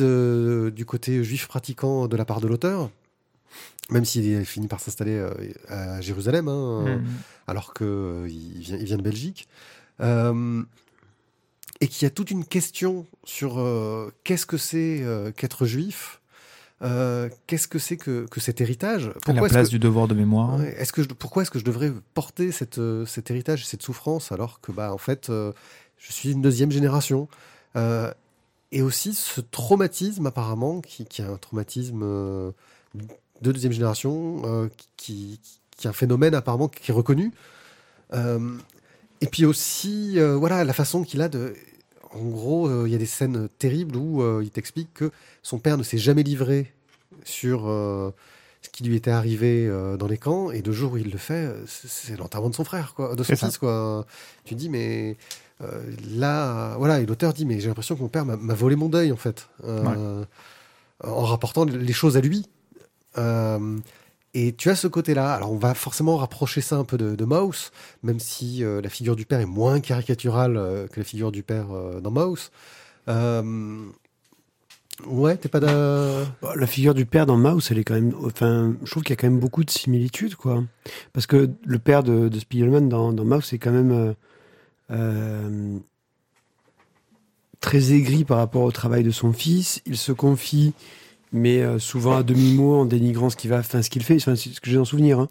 [0.73, 2.91] du côté juif pratiquant de la part de l'auteur,
[3.91, 5.31] même s'il a fini par s'installer euh,
[5.69, 7.05] à Jérusalem, hein, Mm.
[7.47, 7.87] alors qu'il
[8.61, 9.49] vient, il vient de Belgique.
[10.01, 10.63] Euh,
[11.81, 16.21] et qu'il y a toute une question sur euh, qu'est-ce que c'est euh, qu'être juif,
[16.83, 20.07] euh, qu'est-ce que c'est que, que cet héritage, la pourquoi est-ce place que- du devoir
[20.09, 20.61] de mémoire.
[20.63, 24.33] Est-ce que je, pourquoi est-ce que je devrais porter cette, euh, cet héritage, cette souffrance,
[24.33, 25.53] alors que bah en fait, euh,
[25.99, 27.29] je suis une deuxième génération?
[27.77, 28.13] Euh,
[28.71, 32.51] et aussi ce traumatisme apparemment, qui, qui est un traumatisme euh,
[33.43, 35.41] de deuxième génération, euh, qui,
[35.77, 37.33] qui est un phénomène apparemment qui est reconnu.
[38.13, 38.57] Euh,
[39.21, 41.55] et puis aussi, euh, voilà, la façon qu'il a de.
[42.13, 45.11] En gros, il y a des scènes terribles où il t'explique que
[45.43, 46.73] son père ne s'est jamais livré
[47.23, 51.19] sur ce qui lui était arrivé dans les camps, et le jour où il le
[51.19, 53.49] fait, c'est l'enterrement de son frère, quoi, de son ça.
[53.49, 54.07] fils, quoi.
[54.47, 55.19] Tu te dis, mais
[56.17, 59.13] là, voilà, et l'auteur dit, mais j'ai l'impression que mon père m'a volé mon deuil,
[59.13, 59.47] en fait,
[61.05, 62.47] en rapportant les choses à lui.
[63.19, 63.79] Euh,
[64.35, 65.33] et tu as ce côté-là.
[65.35, 68.89] Alors, on va forcément rapprocher ça un peu de, de Mouse, même si euh, la
[68.89, 71.67] figure du père est moins caricaturale euh, que la figure du père
[72.03, 72.51] dans Mouse.
[75.07, 76.25] Ouais, t'es pas d'un.
[76.43, 78.13] Bah, La figure du père dans Mouse, elle est quand même.
[78.25, 80.65] Enfin, je trouve qu'il y a quand même beaucoup de similitudes, quoi.
[81.13, 84.15] Parce que le père de, de Spiegelman dans, Mouse est quand même
[87.61, 89.83] très aigri par rapport au travail de son fils.
[89.87, 90.75] Il se confie,
[91.33, 94.19] mais euh, souvent à demi-mot, en dénigrant ce qu'il va, enfin, ce qu'il fait.
[94.19, 95.21] Ce que j'ai en souvenir.
[95.21, 95.29] hein.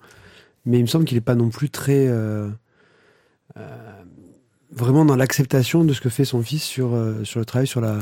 [0.65, 2.07] Mais il me semble qu'il n'est pas non plus très.
[2.07, 2.49] euh,
[3.57, 4.03] euh,
[4.71, 6.89] vraiment dans l'acceptation de ce que fait son fils sur,
[7.23, 7.99] sur le travail sur la.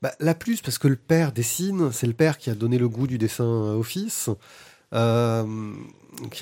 [0.00, 2.88] Bah, la plus, parce que le père dessine, c'est le père qui a donné le
[2.88, 4.30] goût du dessin au fils,
[4.92, 5.44] qui a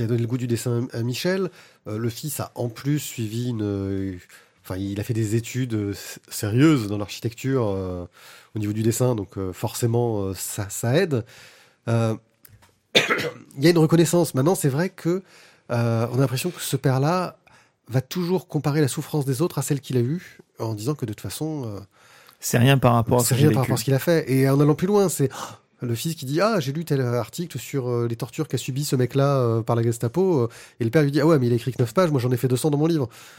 [0.06, 1.50] donné le goût du dessin à Michel.
[1.86, 4.18] Le fils a en plus suivi une.
[4.70, 5.94] Enfin, il a fait des études euh,
[6.28, 8.06] sérieuses dans l'architecture euh,
[8.54, 11.24] au niveau du dessin, donc euh, forcément, euh, ça, ça aide.
[11.88, 12.14] Il
[13.58, 14.34] y a une reconnaissance.
[14.34, 15.22] Maintenant, c'est vrai que
[15.72, 17.36] euh, on a l'impression que ce père-là
[17.88, 21.04] va toujours comparer la souffrance des autres à celle qu'il a eue, en disant que
[21.04, 21.80] de toute façon.
[22.38, 23.72] C'est rien par rapport à ce c'est que j'ai rien par vécu.
[23.72, 24.30] rapport à ce qu'il a fait.
[24.30, 25.30] Et en allant plus loin, c'est
[25.82, 28.84] le fils qui dit Ah, j'ai lu tel article sur euh, les tortures qu'a subi
[28.84, 30.40] ce mec-là euh, par la Gestapo.
[30.42, 30.48] euh,
[30.80, 32.20] Et le père lui dit Ah ouais, mais il a écrit que 9 pages, moi
[32.20, 33.08] j'en ai fait 200 dans mon livre.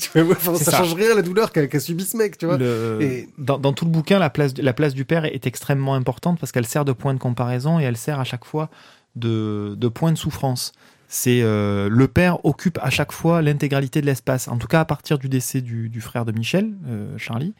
[0.00, 0.76] Tu vois, ouais, enfin, C'est ça, ça.
[0.78, 2.58] change rien la douleur qu'a qu'a subi ce mec, tu vois.
[2.58, 5.94] Le- Et- dans, dans tout le bouquin, la place, la place du père est extrêmement
[5.94, 8.70] importante parce qu'elle sert de point de comparaison et elle sert à chaque fois
[9.16, 10.72] de, de point de souffrance.
[11.10, 14.46] C'est le père occupe à chaque fois l'intégralité de l'espace.
[14.48, 16.74] En tout cas, à partir du décès du, du frère de Michel,
[17.16, 17.54] Charlie,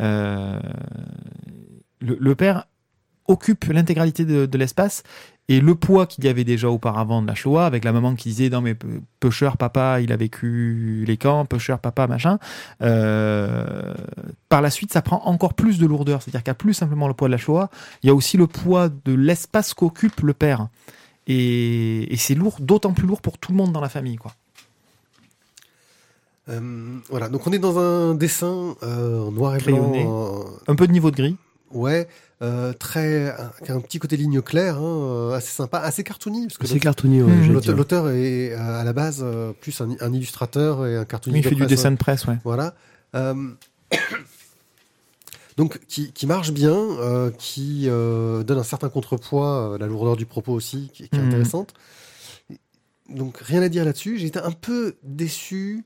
[0.00, 0.58] le,
[2.00, 2.66] le père
[3.28, 5.02] occupe l'intégralité de, de l'espace
[5.50, 8.28] et le poids qu'il y avait déjà auparavant de la Shoah, avec la maman qui
[8.28, 8.76] disait non mais
[9.18, 12.38] pêcheur papa, il a vécu les camps, pêcheur papa machin.
[12.82, 13.94] Euh,
[14.50, 16.20] par la suite, ça prend encore plus de lourdeur.
[16.20, 17.70] C'est-à-dire qu'il n'y a plus simplement le poids de la Shoah,
[18.02, 20.68] il y a aussi le poids de l'espace qu'occupe le père.
[21.26, 24.32] Et, et c'est lourd, d'autant plus lourd pour tout le monde dans la famille, quoi.
[26.50, 30.04] Euh, voilà, donc on est dans un dessin euh, en noir et Crayonné.
[30.04, 30.46] blanc.
[30.66, 31.36] Un peu de niveau de gris.
[31.72, 32.08] Ouais,
[32.42, 33.30] euh, très.
[33.30, 36.46] un- qui a un petit côté ligne claire, hein, euh, assez sympa, assez cartoony.
[36.46, 39.90] Parce que C'est cartonnier, ouais, j'allais l'auteur est euh, à la base euh, plus un,
[40.00, 41.44] un illustrateur et un cartooniste.
[41.46, 42.38] Oui, il fait de du dessin de presse, ouais.
[42.44, 42.74] Voilà.
[43.14, 43.34] Euh,
[45.56, 50.16] donc, qui, qui marche bien, euh, qui euh, donne un certain contrepoids, euh, la lourdeur
[50.16, 51.28] du propos aussi, qui, qui est Mhm.
[51.28, 51.74] intéressante.
[53.08, 54.18] Donc, rien à dire là-dessus.
[54.18, 55.82] J'ai été un peu déçu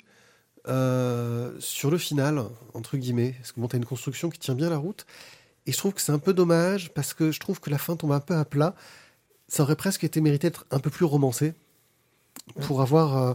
[0.68, 2.42] euh, sur le final,
[2.74, 5.06] entre guillemets, parce que bon, t'as une construction qui tient bien la route.
[5.66, 7.96] Et je trouve que c'est un peu dommage, parce que je trouve que la fin
[7.96, 8.74] tombe un peu à plat.
[9.48, 11.54] Ça aurait presque été mérité d'être un peu plus romancé,
[12.62, 13.16] pour avoir...
[13.16, 13.34] euh,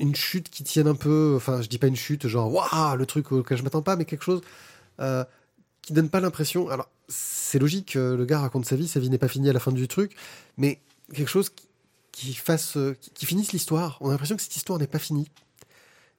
[0.00, 3.04] une chute qui tienne un peu, enfin je dis pas une chute genre waouh le
[3.04, 4.42] truc auquel je m'attends pas, mais quelque chose
[5.00, 5.24] euh,
[5.82, 6.68] qui donne pas l'impression.
[6.68, 9.52] Alors c'est logique, euh, le gars raconte sa vie, sa vie n'est pas finie à
[9.52, 10.14] la fin du truc,
[10.56, 10.80] mais
[11.12, 11.66] quelque chose qui,
[12.12, 13.98] qui fasse, euh, qui, qui finisse l'histoire.
[14.00, 15.28] On a l'impression que cette histoire n'est pas finie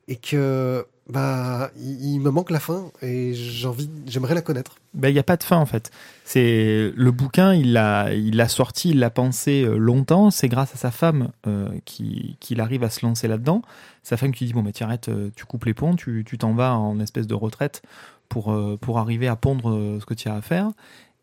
[0.10, 4.76] et que bah il, me manque la fin et j'ai envie, j'aimerais la connaître.
[4.94, 5.92] Ben, il n'y a pas de fin en fait.
[6.26, 10.30] C'est le bouquin, il l'a, il l'a sorti, il l'a pensé euh, longtemps.
[10.30, 13.62] C'est grâce à sa femme euh, qui- qu'il arrive à se lancer là-dedans.
[14.04, 16.54] Sa femme qui dit bon, mais tu arrêtes, euh, tu coupes les ponts, tu t'en
[16.54, 17.82] vas en espèce de retraite
[18.30, 20.72] pour euh, pour arriver à pondre ce que tu as à faire.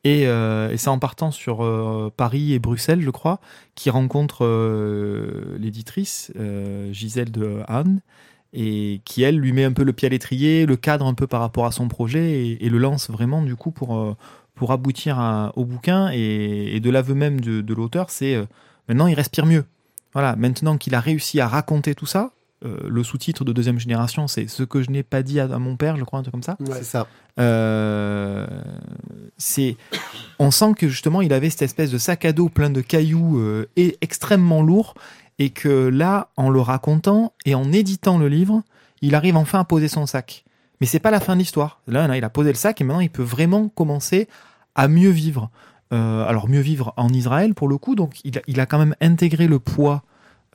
[0.05, 3.41] Et, et c'est en partant sur Paris et Bruxelles, je crois,
[3.75, 4.47] qu'il rencontre
[5.59, 6.31] l'éditrice
[6.93, 8.01] Gisèle de Anne
[8.57, 11.27] et qui elle lui met un peu le pied à l'étrier, le cadre un peu
[11.29, 14.17] par rapport à son projet et, et le lance vraiment du coup pour euh,
[14.55, 18.45] pour aboutir à- au bouquin et, et de l'aveu même de, de l'auteur, c'est euh,
[18.89, 19.65] maintenant il respire mieux.
[20.15, 22.31] Voilà, maintenant qu'il a réussi à raconter tout ça,
[22.65, 25.59] euh, le sous-titre de deuxième génération, c'est ce que je n'ai pas dit à, à
[25.59, 26.57] mon père, je crois un truc comme ça.
[26.73, 27.07] C'est ça.
[27.39, 28.47] Euh,
[29.37, 29.77] c'est,
[30.39, 33.39] on sent que justement il avait cette espèce de sac à dos plein de cailloux
[33.39, 34.95] euh, et extrêmement lourd,
[35.39, 38.63] et que là, en le racontant et en éditant le livre,
[39.03, 40.45] il arrive enfin à poser son sac.
[40.81, 41.81] Mais c'est pas la fin de l'histoire.
[41.87, 44.29] Là, il a posé le sac et maintenant il peut vraiment commencer
[44.75, 45.51] à mieux vivre.
[45.93, 49.47] Euh, alors mieux vivre en Israël pour le coup, donc il a, quand même intégré
[49.47, 50.03] le poids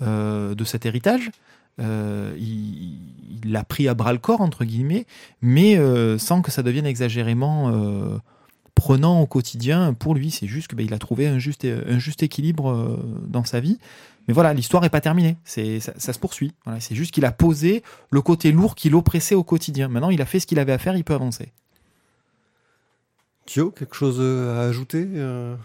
[0.02, 1.32] euh, de cet héritage.
[1.80, 3.00] Euh, il
[3.46, 5.06] l'a pris à bras le corps entre guillemets,
[5.42, 5.80] mais
[6.18, 7.72] sans que ça devienne exagérément
[8.76, 9.94] prenant au quotidien.
[9.94, 13.80] Pour lui, c'est juste qu'il a trouvé un juste, un juste équilibre dans sa vie.
[14.28, 15.38] Mais voilà, l'histoire n'est pas terminée.
[15.44, 16.54] C'est, ça, ça se poursuit.
[16.66, 19.88] Voilà, c'est juste qu'il a posé le côté lourd qui l'oppressait au quotidien.
[19.88, 21.52] Maintenant, il a fait ce qu'il avait à faire, il peut avancer.
[23.46, 25.56] Thio, quelque chose à ajouter euh?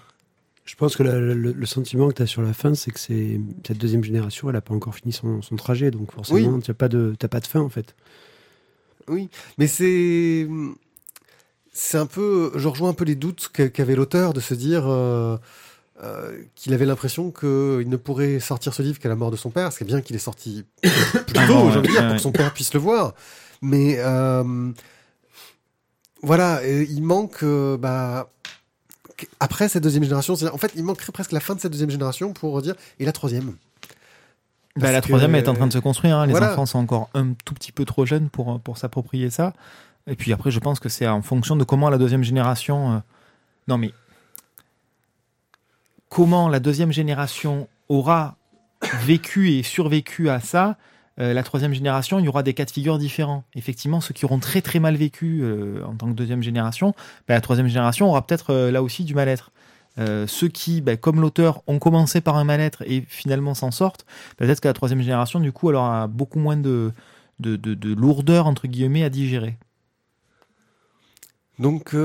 [0.65, 2.99] Je pense que la- le, le sentiment que tu as sur la fin, c'est que
[2.99, 6.71] c'est cette deuxième génération, elle n'a pas encore fini son, son trajet, donc forcément, tu
[6.71, 7.95] n'as pas, de- t'as pas de fin en fait.
[9.07, 10.49] Oui, mais c'est
[11.73, 14.87] c'est un peu, je rejoins un peu les doutes qu'a- qu'avait l'auteur de se dire
[14.89, 15.37] euh,
[16.03, 19.51] euh, qu'il avait l'impression qu'il ne pourrait sortir ce livre qu'à la mort de son
[19.51, 19.73] père.
[19.73, 20.91] C'est bien qu'il est sorti plus
[21.33, 22.07] tôt, Avant, j'ai envie de ouais, dire, ouais.
[22.09, 23.15] pour que son père puisse le voir.
[23.63, 24.71] Mais euh,
[26.23, 28.31] voilà, il manque, euh, bah,
[29.41, 32.33] après cette deuxième génération, en fait, il manquerait presque la fin de cette deuxième génération
[32.33, 33.55] pour dire, et la troisième.
[34.77, 36.17] Bah, la troisième est en train de se construire.
[36.19, 36.27] hein.
[36.27, 36.53] Les Voilà.
[36.53, 39.55] enfants sont encore un tout petit peu trop jeunes pour, pour s'approprier ça.
[40.07, 43.03] Et puis après, je pense que c'est en fonction de comment la deuxième génération.
[43.69, 43.93] Non, mais.
[46.09, 48.37] Comment la deuxième génération aura
[49.05, 50.77] vécu et survécu à ça,
[51.19, 53.45] euh, la troisième génération, il y aura des cas de figure différents.
[53.55, 56.95] Effectivement, ceux qui auront très très mal vécu euh, en tant que deuxième génération,
[57.27, 59.51] bah, la troisième génération aura peut-être euh, là aussi du mal-être.
[60.27, 64.05] Ceux qui, bah, comme l'auteur, ont commencé par un mal-être et finalement s'en sortent,
[64.37, 66.93] peut-être que la troisième génération, du coup, elle aura beaucoup moins de,
[67.41, 69.57] de, de, de lourdeur, entre guillemets, à digérer.
[71.59, 71.97] Donc,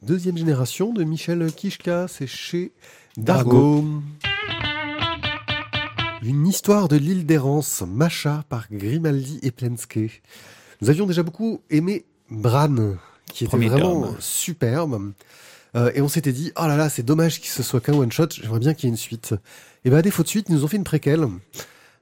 [0.00, 2.72] deuxième génération de Michel Kishka, c'est chez
[3.16, 3.84] Dargo.
[6.22, 10.10] Une histoire de l'île d'errance, Macha par Grimaldi et Plensky.
[10.80, 12.74] Nous avions déjà beaucoup aimé Bran,
[13.32, 15.12] qui était Premier vraiment superbe.
[15.76, 18.28] Euh, et on s'était dit, oh là là, c'est dommage que ce soit qu'un one-shot,
[18.30, 19.34] j'aimerais bien qu'il y ait une suite.
[19.84, 21.26] Et ben à défaut de suite, ils nous ont fait une préquelle.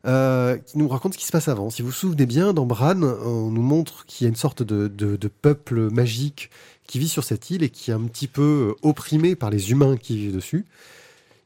[0.05, 1.70] euh, qui nous raconte ce qui se passe avant.
[1.70, 4.62] Si vous vous souvenez bien, dans Bran, on nous montre qu'il y a une sorte
[4.62, 6.51] de, de, de peuple magique
[6.87, 9.96] qui vit sur cette île et qui est un petit peu opprimé par les humains
[9.96, 10.66] qui vivent dessus.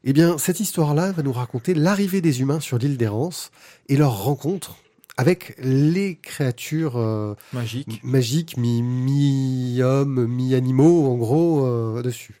[0.03, 3.51] Eh bien, cette histoire-là va nous raconter l'arrivée des humains sur l'île d'Errance
[3.89, 4.77] et leur rencontre
[5.17, 7.99] avec les créatures euh, Magique.
[8.03, 12.39] magiques, mi- mi-hommes, mi-animaux, en gros, euh, dessus.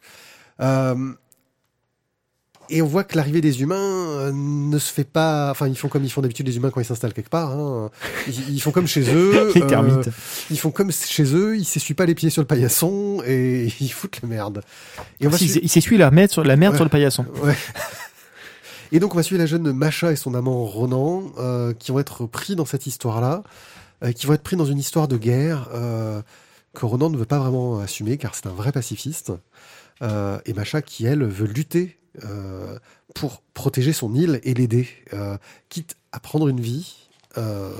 [0.61, 1.13] Euh,
[2.69, 5.49] et on voit que l'arrivée des humains euh, ne se fait pas.
[5.51, 7.51] Enfin, ils font comme ils font d'habitude les humains quand ils s'installent quelque part.
[7.51, 7.89] hein.
[8.27, 9.51] Ils, ils font comme chez eux.
[9.55, 10.09] Les euh, termites.
[10.49, 11.57] ils font comme chez eux.
[11.57, 14.61] Ils s'essuient pas les pieds sur le paillasson et ils foutent la merde.
[15.19, 16.77] Et on va Si, suivre- il s'essuie la merde sur, la merde Ouais.
[16.77, 17.25] sur le paillasson.
[17.43, 17.55] Ouais.
[18.91, 21.99] Et donc on va suivre la jeune Macha et son amant Ronan euh, qui vont
[21.99, 23.43] être pris dans cette histoire-là,
[24.03, 26.21] euh, qui vont être pris dans une histoire de guerre euh,
[26.73, 29.33] que Ronan ne veut pas vraiment assumer car c'est un vrai pacifiste.
[30.01, 31.96] Euh, et Macha qui elle veut lutter
[33.13, 35.37] pour protéger son île et l'aider, euh,
[35.69, 36.95] quitte à prendre une vie,
[37.37, 37.71] euh,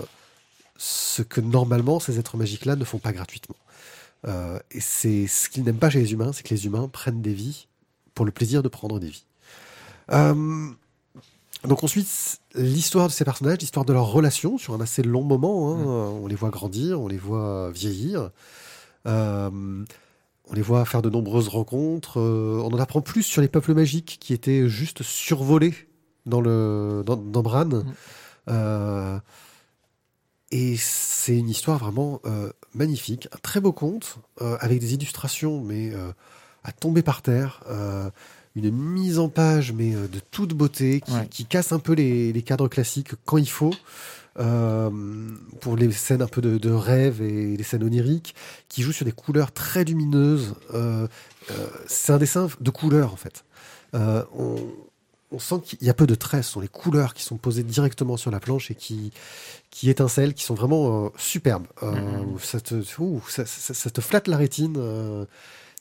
[0.77, 3.55] ce que normalement ces êtres magiques-là ne font pas gratuitement.
[4.27, 7.21] Euh, et c'est ce qu'ils n'aiment pas chez les humains, c'est que les humains prennent
[7.21, 7.67] des vies
[8.15, 9.25] pour le plaisir de prendre des vies.
[10.11, 10.69] Euh,
[11.63, 12.07] donc on suit
[12.55, 15.71] l'histoire de ces personnages, l'histoire de leurs relations sur un assez long moment.
[15.71, 15.83] hein.
[16.21, 18.31] On les voit grandir, on les voit vieillir.
[19.07, 19.83] Euh,
[20.49, 22.19] on les voit faire de nombreuses rencontres.
[22.19, 25.73] euh, on en apprend plus sur les peuples magiques qui étaient juste survolés
[26.25, 27.69] dans, le, dans, dans Bran.
[28.49, 29.19] Euh,
[30.51, 35.91] et c'est une histoire vraiment euh, magnifique, un très beau conte, avec des illustrations, mais
[36.63, 37.61] à tomber par terre.
[38.55, 41.27] une mise en page, mais de toute beauté, qui, Ouais.
[41.29, 43.73] qui casse un peu les, les cadres classiques quand il faut,
[44.39, 44.89] euh,
[45.61, 48.35] pour les scènes un peu de, de rêve et les scènes oniriques,
[48.69, 50.55] qui joue sur des couleurs très lumineuses.
[50.73, 51.07] Euh,
[51.51, 53.43] euh, c'est un dessin de couleurs, en fait.
[53.93, 54.55] On,
[55.31, 57.63] on sent qu'il y a peu de traits, ce sont les couleurs qui sont posées
[57.63, 59.11] directement sur la planche et qui,
[59.71, 61.67] qui étincellent, qui sont vraiment superbes.
[61.81, 62.37] Mhm.
[62.41, 64.77] ça, te, ouh, ça, ça- ça te flatte la rétine.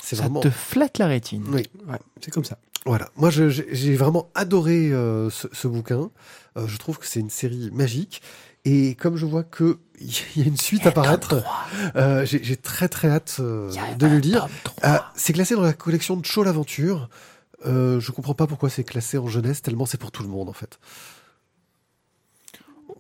[0.03, 0.41] c'est Ça vraiment.
[0.41, 1.45] te flatte la rétine.
[1.49, 2.59] Oui, Ouais, c'est comme ça.
[2.87, 3.11] voilà.
[3.17, 6.11] Moi, je- j'ai j'ai vraiment adoré euh, ce, ce bouquin.
[6.57, 8.23] Euh, je trouve que c'est une série magique.
[8.67, 11.43] Et comme je vois que il y a une suite à paraître,
[11.95, 14.49] euh, j'ai très très hâte euh, de le lire.
[14.85, 17.09] Euh, c'est classé dans la collection de Cho l'aventure.
[17.65, 20.49] Euh, je comprends pas pourquoi c'est classé en jeunesse, tellement c'est pour tout le monde
[20.49, 20.79] en fait.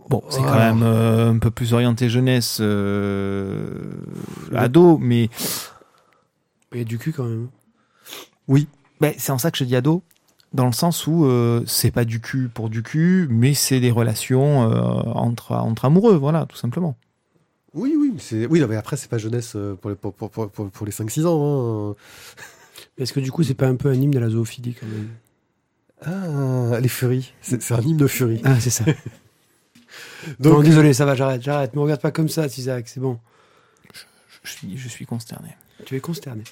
[0.08, 3.92] Bon, c'est quand même euh, un peu plus orienté jeunesse, euh,
[4.54, 5.28] ado, mais
[6.72, 7.48] Il y a du cul quand même.
[9.00, 10.04] ben, c'est en ça que je dis ado,
[10.52, 13.90] dans le sens où euh, c'est pas du cul pour du cul, mais c'est des
[13.90, 14.76] relations euh,
[15.12, 16.96] entre, entre amoureux, voilà, tout simplement.
[17.74, 20.14] Oui, oui, mais c'est oui, non, mais après c'est pas jeunesse euh, pour les pour,
[20.14, 21.90] pour, pour, pour- les 5-6 ans.
[21.90, 21.94] hein.
[22.96, 25.08] Est-ce que du coup, c'est pas un peu un hymne de la zoophilie quand même?
[26.02, 28.40] Ah, les furies, c'est c'est un hymne de furie.
[28.44, 28.84] Ah, c'est ça.
[30.40, 31.74] Donc, non, désolé, ça va, j'arrête, j'arrête.
[31.74, 33.18] Me regarde pas comme ça, Isaac, c'est bon.
[34.42, 35.48] Je suis, je suis consterné.
[35.84, 36.44] Tu es consterné.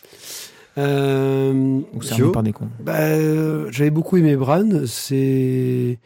[0.79, 2.69] Euh, Ou par des cons.
[2.81, 4.87] bah, euh, J'avais beaucoup aimé Bran.
[4.87, 5.99] C'est,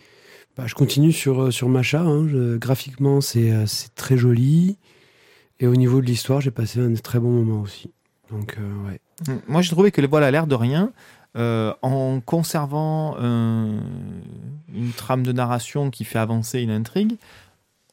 [0.56, 2.00] bah, je continue sur euh, sur Macha.
[2.02, 2.26] hein.
[2.28, 4.76] Je- graphiquement, c'est c'est très joli.
[5.60, 7.90] Et au niveau de l'histoire, j'ai passé un très bon moment aussi.
[8.30, 9.00] Donc euh, ouais.
[9.26, 9.38] Mm.
[9.48, 10.92] Moi, j'ai trouvé que voilà, l'air de rien,
[11.36, 13.78] euh, en conservant euh,
[14.74, 17.16] une trame de narration qui fait avancer une intrigue,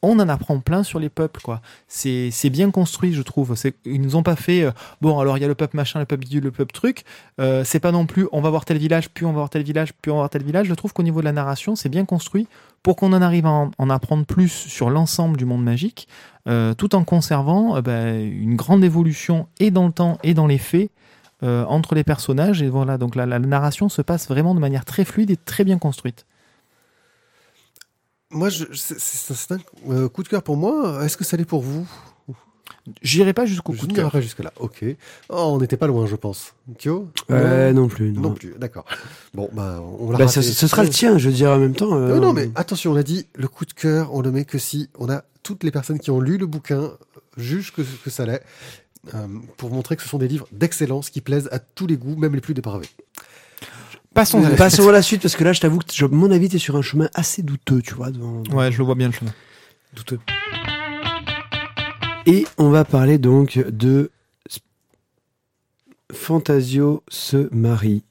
[0.06, 1.60] on en apprend plein sur les peuples, quoi.
[1.88, 3.54] C'est bien construit, je trouve.
[3.56, 5.98] C'est ils nous ont pas fait euh, bon alors il y a le peuple machin,
[5.98, 7.04] le peuple bidule, le peuple truc.
[7.40, 9.62] Euh, c'est pas non plus on va voir tel village, puis on va voir tel
[9.62, 10.68] village, puis on va voir tel village.
[10.68, 12.46] Je trouve qu'au niveau de la narration, c'est bien construit
[12.82, 16.06] pour qu'on en arrive à en, en apprendre plus sur l'ensemble du monde magique,
[16.48, 20.58] euh, tout en conservant ben, une grande évolution et dans le temps et dans les
[20.58, 20.90] faits.
[21.42, 25.30] entre les personnages et voilà donc la narration se passe vraiment de manière très fluide
[25.30, 26.24] et très bien construite.
[28.30, 29.58] Moi, c'est- un
[29.90, 31.04] euh, coup de cœur pour moi.
[31.04, 31.86] Est-ce que ça l'est pour vous?
[33.02, 34.10] J'irai pas jusqu'au coup de cœur.
[34.12, 34.52] pas jusque-là.
[34.60, 34.84] Ok.
[35.28, 36.54] Oh, on n'était pas loin, je pense.
[36.78, 37.88] Kyo Euh, non?
[37.88, 38.12] plus.
[38.12, 38.84] Non, Non plus, d'accord.
[39.34, 41.94] Bon, bah, on l'a Bah, ce sera le tien, je dire en même temps.
[41.96, 44.44] euh, Euh, non, mais attention, on a dit le coup de cœur, on le met
[44.44, 46.90] que si on a toutes les personnes qui ont lu le bouquin euh,
[47.36, 48.42] jugent que, que ça l'est,
[49.14, 52.16] euh, pour montrer que ce sont des livres d'excellence qui plaisent à tous les goûts,
[52.16, 52.88] même les plus dépravés.
[54.16, 54.88] Passons à la Passons suite.
[54.88, 56.82] à la suite parce que là, je t'avoue que, je- mon avis, t'es sur un
[56.82, 58.10] chemin assez douteux, tu vois.
[58.10, 59.32] devant- Ouais, je le vois bien le chemin.
[59.94, 60.18] douteux.
[62.26, 64.10] Et on va parler donc de
[66.12, 68.02] Fantasio se marie.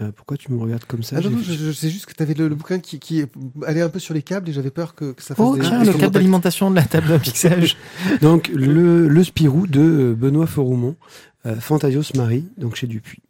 [0.00, 1.16] Euh, pourquoi tu me regardes comme ça?
[1.18, 2.98] Ah non, J'ai- non, je, je sais juste que tu avais le, le bouquin qui,
[2.98, 3.22] qui
[3.66, 5.60] allait un peu sur les câbles et j'avais peur que, que ça fasse Oh des,
[5.60, 6.14] tiens, le d'impact.
[6.14, 7.76] d'alimentation de la table de mixage.
[8.22, 10.96] Donc le, le Spirou de euh, Benoît Foroumont,
[11.46, 13.22] euh, Fantasio se marie, donc chez Dupuis.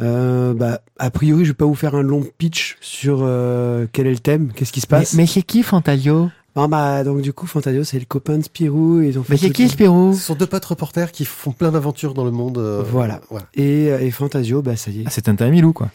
[0.00, 4.06] Euh, bah, a priori, je vais pas vous faire un long pitch sur euh, quel
[4.08, 5.14] est le thème, qu'est-ce qui se passe?
[5.14, 6.30] mais c'est qui Fantalio?
[6.56, 9.00] Bon, bah, donc du coup, Fantasio, c'est le copain de Spirou.
[9.02, 10.14] Ils ont fait Mais c'est qui Spirou?
[10.14, 12.58] Ce sont deux potes reporters qui font plein d'aventures dans le monde.
[12.58, 13.20] euh, Voilà.
[13.30, 13.46] voilà.
[13.54, 15.04] Et, euh, et Fantasio, bah ça y est.
[15.06, 15.90] ah, C'est Tintin et Milou, quoi.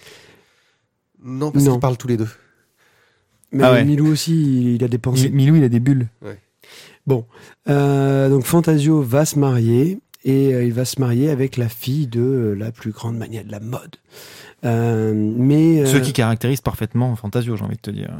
[1.23, 1.71] Non, parce Non.
[1.73, 2.27] qu'ils parlent tous les deux.
[3.53, 3.85] Mais Ah ouais.
[3.85, 5.29] Milou aussi, il, a des pensées.
[5.29, 6.07] Mi- Milou, il a des bulles.
[7.69, 12.07] Euh, donc Fantasio va se marier et euh, il va se marier avec la fille
[12.07, 13.95] de euh, la plus grande manière de la mode.
[14.65, 18.11] Euh, mais Ce qui caractérise parfaitement Fantasio, j'ai envie de te dire.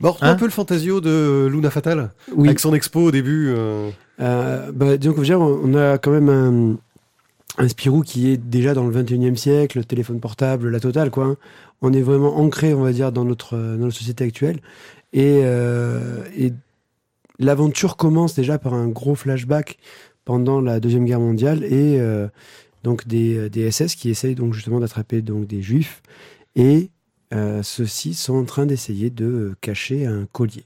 [0.00, 3.00] Bah, on retrouve Hein un peu le fantasio de Luna Fatal, oui, avec son expo
[3.00, 3.48] au début.
[3.56, 6.76] euh, euh, bah, dire, on a quand même un,
[7.62, 11.24] un Spirou qui est déjà dans le 21e siècle, le téléphone portable, la totale quoi.
[11.26, 11.36] hein.
[11.80, 14.58] On est vraiment ancré, on va dire, dans notre dans notre société actuelle
[15.12, 16.52] et, euh, et
[17.38, 19.78] l'aventure commence déjà par un gros flashback
[20.24, 22.28] pendant la deuxième guerre mondiale et euh,
[22.84, 26.02] donc des, des SS qui essayent donc justement d'attraper donc des juifs
[26.56, 26.90] et
[27.34, 30.64] euh, ceux-ci sont en train d'essayer de euh, cacher un collier.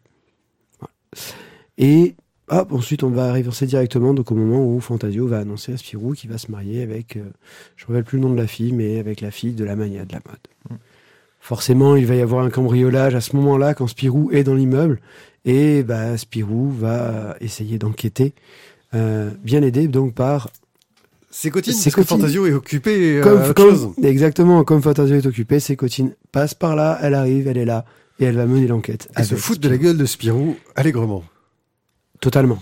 [0.78, 0.94] Voilà.
[1.78, 2.14] Et
[2.48, 6.12] hop, ensuite on va arriver directement donc au moment où Fantasio va annoncer à Spirou
[6.12, 7.24] qu'il va se marier avec, euh,
[7.76, 9.64] je ne me rappelle plus le nom de la fille, mais avec la fille de
[9.64, 10.38] la mania de la mode.
[10.70, 10.74] Mm.
[11.40, 15.00] Forcément, il va y avoir un cambriolage à ce moment-là quand Spirou est dans l'immeuble
[15.44, 18.33] et bah, Spirou va essayer d'enquêter,
[18.94, 20.50] euh, bien aidé donc par
[21.31, 22.14] C'est Cotine, C'est parce que.
[22.14, 23.88] Fantasio est occupé euh, comme, à autre comme- chose.
[24.02, 27.85] exactement comme Fantasio est occupé, c'est Cotine passe par là, elle arrive, elle est là
[28.20, 29.09] et elle va mener l'enquête.
[29.18, 31.24] Et se foutent de la gueule de Spirou allègrement.
[32.20, 32.59] Totalement.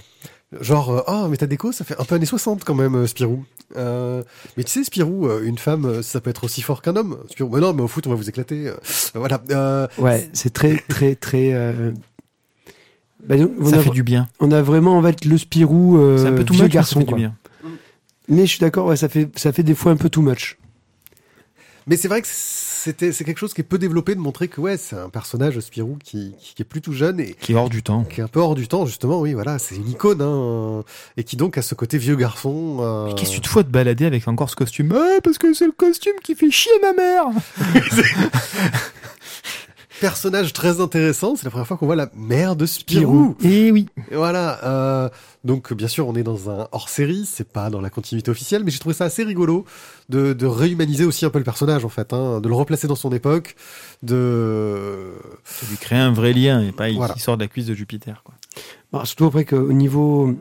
[0.61, 3.07] Genre, euh, ah, mais ta déco, ça fait un peu années 60 quand même, euh,
[3.07, 3.45] Spirou.
[3.77, 4.25] Euh,
[4.57, 7.19] mais tu sais, Spirou, une femme, ça peut être aussi fort qu'un homme.
[7.31, 8.67] Spirou, mais non, mais au foot, on va vous éclater.
[8.69, 8.75] euh,
[9.15, 9.41] voilà.
[9.51, 11.53] Euh, Ouais, c'est très très très.
[13.27, 14.29] Bah, donc, on, Ça a, fait du bien.
[14.41, 17.01] on a vraiment en fait le Spirou euh, C'est un peu tout vieux ça garçon
[17.01, 17.19] fait du quoi.
[17.19, 17.35] bien.
[18.29, 20.57] Mais je suis d'accord, ouais, ça fait ça fait des fois un peu too much.
[21.87, 24.61] mais c'est vrai que c'était, c'est quelque chose qui est peu développé de montrer que
[24.61, 27.83] ouais, c'est un personnage, Spirou, qui, qui est plutôt jeune et Qui est hors du
[27.83, 28.05] temps.
[28.05, 29.21] qui est un peu hors du temps, justement.
[29.21, 30.83] Oui, voilà, c'est une icône, hein,
[31.19, 32.79] et qui donc a ce côté vieux garçon.
[32.81, 34.95] euh, Mais Qu'est-ce que tu te fous de balader avec encore ce costume?
[34.97, 37.25] Ah, parce que c'est le costume qui fait chier ma mère
[40.01, 41.37] Personnage très intéressant.
[41.37, 43.37] C'est la première fois qu'on voit la mère de Spirou.
[43.43, 43.87] Eh oui.
[44.11, 44.59] Et Voilà.
[44.65, 45.09] euh,
[45.45, 47.25] donc, bien sûr, on est dans un hors-série.
[47.27, 49.65] C'est pas dans la continuité officielle, mais j'ai trouvé ça assez rigolo
[50.09, 52.95] de, de réhumaniser aussi un peu le personnage, en fait, hein, de le replacer dans
[52.97, 53.57] son époque,
[54.03, 55.13] de.
[55.69, 57.17] Lui crée un vrai lien et pas il Voilà.
[57.17, 58.23] sort de la cuisse de Jupiter.
[58.25, 58.35] Quoi.
[58.93, 60.35] Bon, surtout après qu'au niveau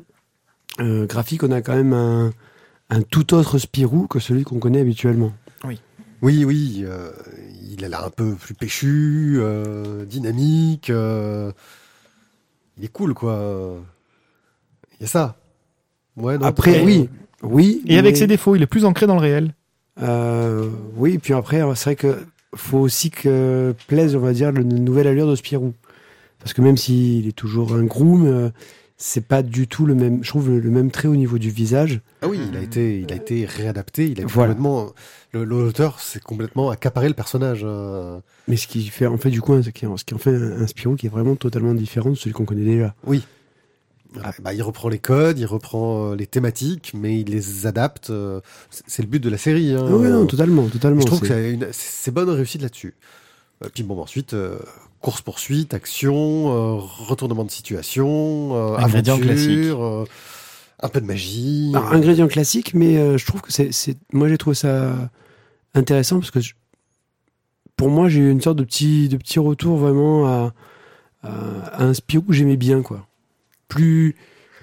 [0.80, 2.32] euh, graphique, on a quand même un,
[2.90, 5.34] un tout autre Spirou que celui qu'on connaît habituellement.
[6.22, 6.82] Oui, oui.
[6.86, 7.12] euh,
[7.80, 10.90] il a l'air un peu plus péchu, euh, dynamique.
[10.90, 11.52] euh,
[12.78, 13.78] il est cool, quoi.
[15.00, 15.38] Il y a ça.
[16.18, 16.38] Ouais.
[16.38, 17.10] non, Après, oui,
[17.42, 17.82] oui.
[17.88, 19.54] Et avec ses défauts, il est plus ancré dans le réel.
[20.02, 22.18] Euh, oui, puis après, c'est vrai que
[22.56, 25.74] faut aussi que plaise, on va dire, le nouvelle allure de Spirou.
[26.40, 28.50] Parce que même s'il est toujours un groom, euh,
[29.02, 32.02] c'est pas du tout le même, je trouve, le, même trait au niveau du visage.
[32.22, 34.08] Ah oui, il a été, il a été réadapté.
[34.10, 34.54] Il a Voilà.
[34.54, 34.92] complètement.
[35.34, 37.62] L'auteur s'est complètement accaparé le personnage.
[37.64, 40.18] euh, Mais ce qui fait, en fait, du coup, un- ce qui, ce qui en
[40.18, 42.94] fait un, un Spirou qui est vraiment totalement différent de celui qu'on connaît déjà.
[43.06, 43.24] Oui.
[44.24, 48.10] Ah, bah, il reprend les codes, il reprend euh, les thématiques, mais il les adapte.
[48.10, 48.42] euh,
[48.88, 49.72] c'est- le but de la série.
[49.74, 49.86] Hein.
[49.88, 51.00] Ah oui, non, totalement, totalement.
[51.02, 52.96] Je trouve que c'est- une- c'est bonne réussite là-dessus.
[53.74, 54.58] Puis bon, ensuite, euh,
[55.02, 56.14] course poursuite, action,
[56.52, 59.50] euh, retournement de situation, euh, Ingrédients aventure, classiques.
[59.80, 60.06] euh,
[60.82, 61.72] un peu de magie.
[61.74, 64.94] Alors, euh, ingrédient classique, mais euh, je trouve que c'est, moi j'ai trouvé ça
[65.74, 66.54] intéressant parce que je-
[67.78, 70.54] pour moi j'ai eu une sorte de petit, de petit retour vraiment à,
[71.24, 71.30] à,
[71.74, 73.08] à un Spirou que j'aimais bien quoi.
[73.68, 74.16] Plus,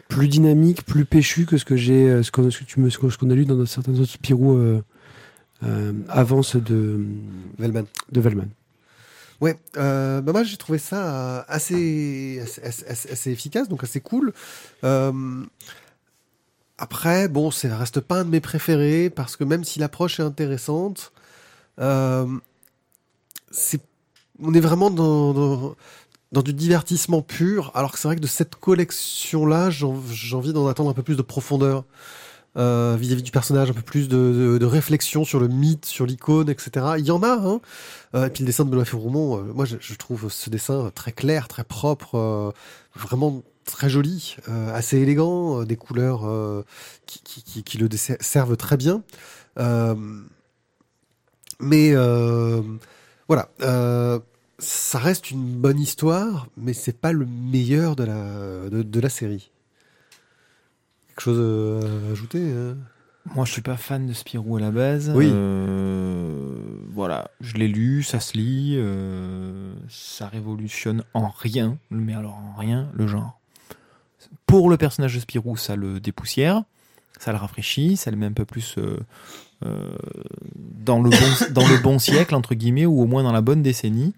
[0.08, 2.98] plus dynamique, plus péchu que ce que j'ai, ce qu'on, ce que tu me, ce
[2.98, 4.82] qu'on ce qu'on a lu dans certains autres Spirou euh,
[5.64, 7.00] euh, avant ceux de,
[7.58, 7.84] Velman.
[8.12, 8.48] de Velman.
[9.40, 12.42] Ouais, euh, bah moi j'ai trouvé ça assez,
[13.26, 14.32] efficace, donc assez cool.
[14.84, 15.44] Euh,
[16.78, 20.22] après, bon, ça reste pas un de mes préférés parce que même si l'approche est
[20.22, 21.12] intéressante,
[21.80, 22.26] euh,
[24.40, 25.74] on est vraiment dans,
[26.32, 27.72] dans, du divertissement pur.
[27.74, 31.16] Alors que c'est vrai que de cette collection-là, j'ai envie d'en attendre un peu plus
[31.16, 31.84] de profondeur
[32.56, 36.86] euh, vis-à-vis du personnage, un peu plus de, réflexion sur le mythe, sur l'icône, etc.
[36.98, 37.60] Il y en a, hein.
[38.14, 41.12] Euh, et puis le dessin de Benoît Féroumont, euh, moi je, trouve ce dessin très
[41.12, 42.50] clair, très propre, euh,
[42.94, 44.36] vraiment très joli,
[44.72, 46.24] assez élégant, des couleurs
[47.04, 47.88] qui, le
[48.20, 49.02] servent très bien.
[51.58, 51.94] Mais
[53.26, 53.48] voilà,
[54.58, 59.50] ça reste une bonne histoire, mais c'est pas le meilleur de la série.
[61.16, 62.76] Quelque chose euh, à ajouter hein
[63.34, 65.10] Moi, je suis pas fan de Spirou à la base.
[65.14, 65.28] Oui.
[65.32, 66.56] Euh,
[66.96, 72.58] voilà, je l'ai lu, ça se lit, euh, ça révolutionne en rien, mais alors en
[72.58, 73.38] rien, le genre.
[74.46, 76.62] Pour le personnage de Spirou, ça le dépoussière,
[77.18, 78.98] ça le rafraîchit, ça le met un peu plus euh,
[79.66, 79.90] euh,
[80.54, 83.62] dans, le bon, dans le bon siècle, entre guillemets, ou au moins dans la bonne
[83.62, 84.14] décennie.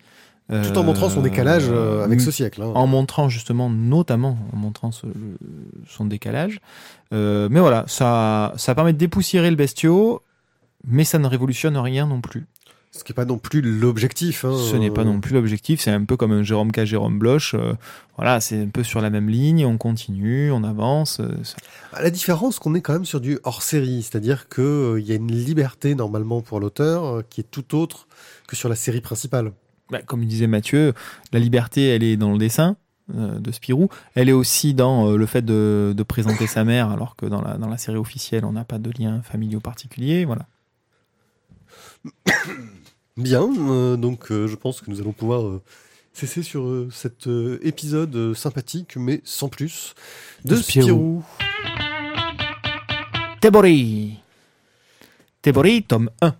[0.50, 2.62] Tout en montrant son décalage euh, avec ce siècle.
[2.62, 2.72] hein.
[2.74, 5.06] En montrant justement, notamment en montrant ce-
[5.86, 6.60] son décalage.
[7.12, 10.22] Euh, mais voilà, ça, ça permet de dépoussiérer le bestiau,
[10.86, 12.46] mais ça ne révolutionne rien non plus.
[12.92, 14.46] Ce qui n'est pas non plus l'objectif.
[14.46, 14.56] hein.
[14.56, 17.52] Ce n'est pas non plus l'objectif, c'est un peu comme un Jérôme K, Jérôme Bloch.
[17.52, 17.74] euh,
[18.16, 21.20] voilà, c'est un peu sur la même ligne, on continue, on avance.
[21.20, 21.56] euh, ça-
[21.92, 25.16] À La différence qu'on est quand même sur du hors-série, c'est-à-dire qu'il il y a
[25.16, 28.08] une liberté normalement pour l'auteur euh, qui est tout autre
[28.46, 29.52] que sur la série principale.
[29.90, 30.94] Bah, comme disait Mathieu,
[31.32, 32.76] la liberté, elle est dans le dessin
[33.14, 33.88] euh, de Spirou.
[34.14, 37.42] Elle est aussi dans euh, le fait de, de présenter sa mère, alors que dans
[37.42, 40.24] la, dans la série officielle, on n'a pas de lien familial particulier.
[40.24, 40.46] Voilà.
[43.16, 45.62] Bien, euh, donc euh, je pense que nous allons pouvoir euh,
[46.12, 49.94] cesser sur euh, cet euh, épisode euh, sympathique, mais sans plus,
[50.44, 50.84] de De Spirou.
[50.84, 51.24] Spirou.
[53.40, 54.18] Tebori.
[55.42, 56.34] Tebori, tome 1.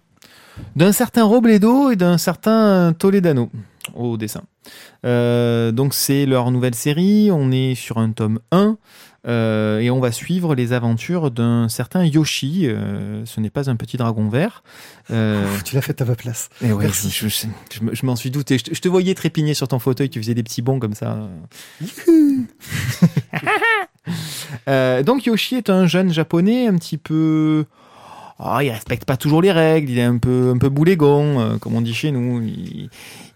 [0.76, 3.50] D'un certain Robledo et d'un certain Toledano
[3.94, 4.42] au dessin.
[5.06, 8.76] Euh, donc c'est leur nouvelle série, on est sur un tome 1
[9.26, 12.66] euh, et on va suivre les aventures d'un certain Yoshi.
[12.66, 14.62] euh, ce n'est pas un petit dragon vert.
[15.10, 16.48] Ouf, tu l'as fait à ma place.
[16.62, 17.08] et ouais, Merci.
[17.10, 17.46] Je, je-
[17.78, 18.58] je me- je m'en suis douté.
[18.58, 21.18] Je, te- voyais trépigner sur ton fauteuil, tu faisais des petits bonds comme ça.
[24.66, 27.64] Donc Yoshi est un jeune japonais un petit peu...
[28.38, 31.58] Oh, il respecte pas toujours les règles, il est un peu un peu boulégon, euh,
[31.58, 32.40] comme on dit chez nous.
[32.42, 32.88] Il,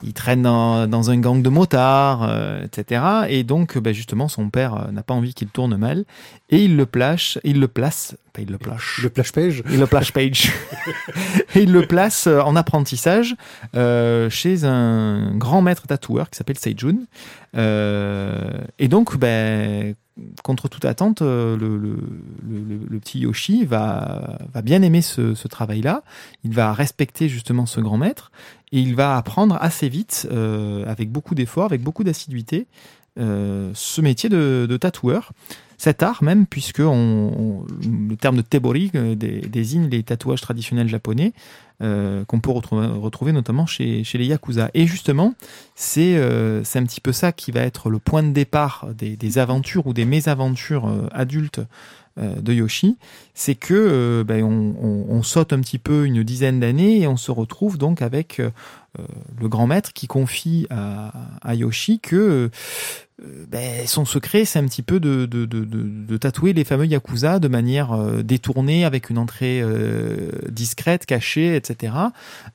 [0.04, 3.02] il traîne dans, dans un gang de motards, euh, etc.
[3.28, 6.04] Et donc, bah, justement, son père euh, n'a pas envie qu'il tourne mal,
[6.50, 9.62] et il le place, il le place, pas il le place, Le plage page.
[9.70, 10.52] il le place page.
[11.54, 13.36] et il le place euh, en apprentissage
[13.76, 16.96] euh, chez un grand maître tatoueur qui s'appelle Seijun.
[17.56, 19.94] Euh, et donc, ben,
[20.42, 26.02] contre toute attente, euh, le, petit Yoshi va, bien aimer ce, travail-là.
[26.44, 28.30] Il va respecter justement ce grand maître
[28.72, 32.66] et il va apprendre assez vite, euh, avec beaucoup d'efforts, avec beaucoup d'assiduité,
[33.18, 35.32] euh, ce métier de tatoueur.
[35.82, 41.32] Cet art même, puisque le terme de tebori euh, dé- désigne les tatouages traditionnels japonais
[41.82, 44.70] euh, qu'on peut retrouver, notamment chez, les yakuza.
[44.74, 45.34] Et justement,
[45.74, 49.38] c'est euh, c'est un petit peu ça qui va être le point de départ des,
[49.38, 51.60] aventures ou des mésaventures adultes
[52.16, 52.98] de Yoshi,
[53.34, 57.78] c'est que ben, on, saute un petit peu une dizaine d'années et on se retrouve
[57.78, 58.40] donc avec
[59.40, 62.50] le grand maître qui confie à, Yoshi que
[63.48, 66.86] ben, son secret, c'est un petit peu de, de, de, de, de tatouer les fameux
[66.86, 71.94] yakuza de manière euh, détournée, avec une entrée euh, discrète, cachée, etc.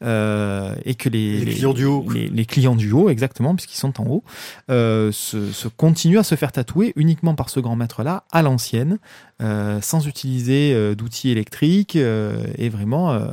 [0.03, 2.05] Euh, et que les, Les clients du haut.
[2.13, 4.23] les, les clients du haut, exactement, puisqu'ils sont en haut,
[4.69, 8.99] euh, se, se continuent à se faire tatouer uniquement par ce grand maître-là, à l'ancienne,
[9.41, 13.27] euh, sans utiliser euh, d'outils électriques euh, et vraiment euh,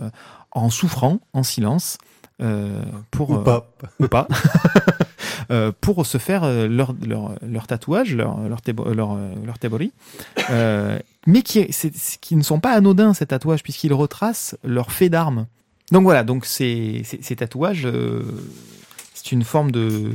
[0.53, 1.99] en souffrant, en silence.
[2.43, 2.81] euh,
[3.11, 3.71] pour, Ou euh, pas.
[4.01, 4.29] ou pas,
[5.51, 8.61] euh, pour se faire euh, leur, leur, leur tatouage, leur, leur,
[8.95, 9.57] leur, euh, leur
[11.27, 11.67] mais qui,
[12.21, 15.47] qui ne sont pas anodins, ces tatouages, puisqu'ils retracent leur fait d'armes.
[15.91, 17.89] Donc voilà, donc ces, ces, ces tatouages,
[19.15, 20.11] c'est une forme de,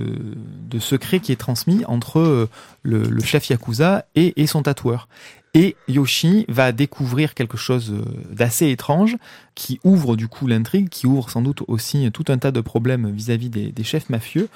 [0.70, 2.48] de secret qui est transmis entre
[2.84, 5.08] le, chef Yakuza et, et son tatoueur.
[5.56, 7.96] Et Yoshi va découvrir quelque chose
[8.32, 9.18] d'assez étrange
[9.56, 13.10] qui ouvre du coup l'intrigue, qui ouvre sans doute aussi tout un tas de problèmes
[13.10, 14.48] vis-à-vis des chefs mafieux.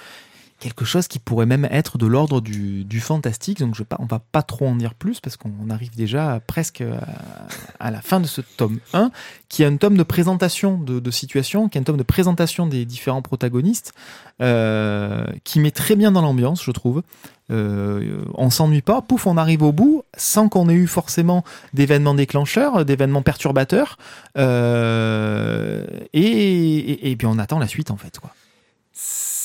[0.64, 3.60] Quelque chose qui pourrait même être de l'ordre du, fantastique.
[3.60, 7.86] Donc je on va pas trop en dire plus parce qu'on arrive déjà presque à,
[7.86, 9.12] à la fin de ce tome 1,
[9.50, 12.66] qui est un tome de présentation de, de situation, qui est un tome de présentation
[12.66, 13.94] des différents protagonistes,
[14.42, 17.04] euh, qui met très bien dans l'ambiance, je trouve.
[17.52, 21.44] Euh, on s'ennuie pas, pouf, on arrive au bout, sans qu'on ait eu forcément
[21.74, 23.98] d'événements déclencheurs, d'événements perturbateurs,
[24.38, 28.18] euh, et, et, et puis on attend la suite en fait.
[28.18, 28.32] Quoi.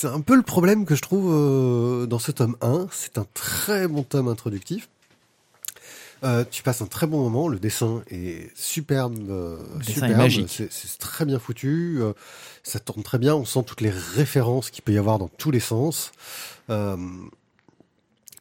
[0.00, 2.86] C'est un peu le problème que je trouve euh, dans ce tome 1.
[2.92, 4.88] C'est un très bon tome introductif.
[6.22, 10.72] Euh, tu passes un très bon moment, le dessin est superbe, euh, dessin superbe, c'est
[10.72, 12.12] c'est très bien foutu, euh,
[12.62, 15.50] ça tourne très bien, on sent toutes les références qu'il peut y avoir dans tous
[15.50, 16.12] les sens.
[16.70, 16.96] Euh,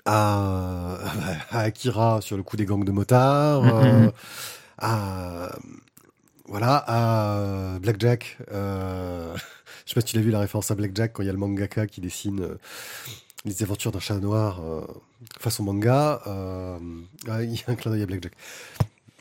[0.05, 0.97] à,
[1.49, 3.71] à Akira sur le coup des gangs de motards, Mhm.
[3.73, 4.11] euh,
[4.77, 5.55] à
[6.47, 8.37] voilà à Blackjack.
[9.87, 11.31] Je sais pas si tu l'as vu la référence à Blackjack quand il y a
[11.31, 12.57] le mangaka qui dessine euh,
[13.45, 14.85] les aventures d'un chat noir euh,
[15.39, 16.21] façon manga.
[16.27, 16.77] Euh,
[17.29, 18.33] ah, il y a un clin d'œil à Blackjack.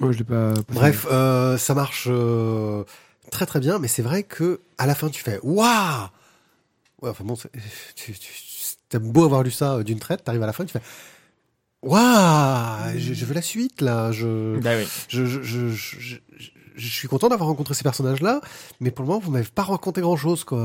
[0.00, 0.54] Moi, je l'ai pas.
[0.54, 2.82] pas Bref, euh, ça marche euh,
[3.30, 6.08] très très bien, mais c'est vrai que à la fin tu fais waouh.
[7.00, 7.36] Ouais, enfin bon,
[7.94, 8.32] tu, tu,
[8.88, 10.82] t'aimes beau avoir lu ça euh, d'une traite, t'arrives à la fin, tu fais
[11.82, 14.10] waouh, je, je veux la suite là.
[14.10, 14.88] Je Bah oui.
[15.08, 16.16] je, je, je,
[16.76, 18.40] je, suis content d'avoir rencontré ces personnages-là,
[18.80, 20.58] mais pour le moment, vous m'avez pas raconté grand-chose, quoi.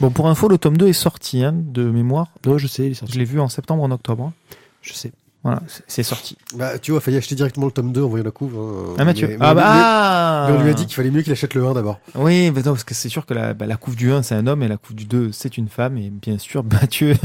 [0.00, 2.28] Bon, pour info, le tome 2 est sorti hein, de mémoire.
[2.46, 3.14] Non, je sais, il est sorti.
[3.14, 4.32] Je l'ai vu en septembre, en octobre.
[4.82, 5.12] Je sais.
[5.44, 6.36] Voilà, c'est- sorti.
[6.54, 8.56] Bah, tu vois, failli acheter directement le tome 2 en voyant la couve.
[8.56, 8.94] hein.
[8.96, 9.26] Ah Mathieu.
[9.26, 11.22] Mais- mais ah on lui- bah ah mais on lui a dit qu'il fallait mieux
[11.22, 11.98] qu'il achète le 1 d'abord.
[12.14, 14.36] Oui, bah non, parce que c'est sûr que la, bah, la couve du 1 c'est
[14.36, 17.16] un homme et la couve du 2 c'est une femme et bien sûr Mathieu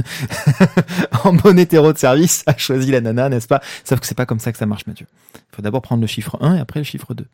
[1.24, 3.62] en bon hétéro de service a choisi la nana, n'est-ce pas?
[3.84, 5.06] Sauf que c'est pas comme ça que ça marche Mathieu.
[5.36, 7.26] Il faut d'abord prendre le chiffre 1 et après le chiffre 2.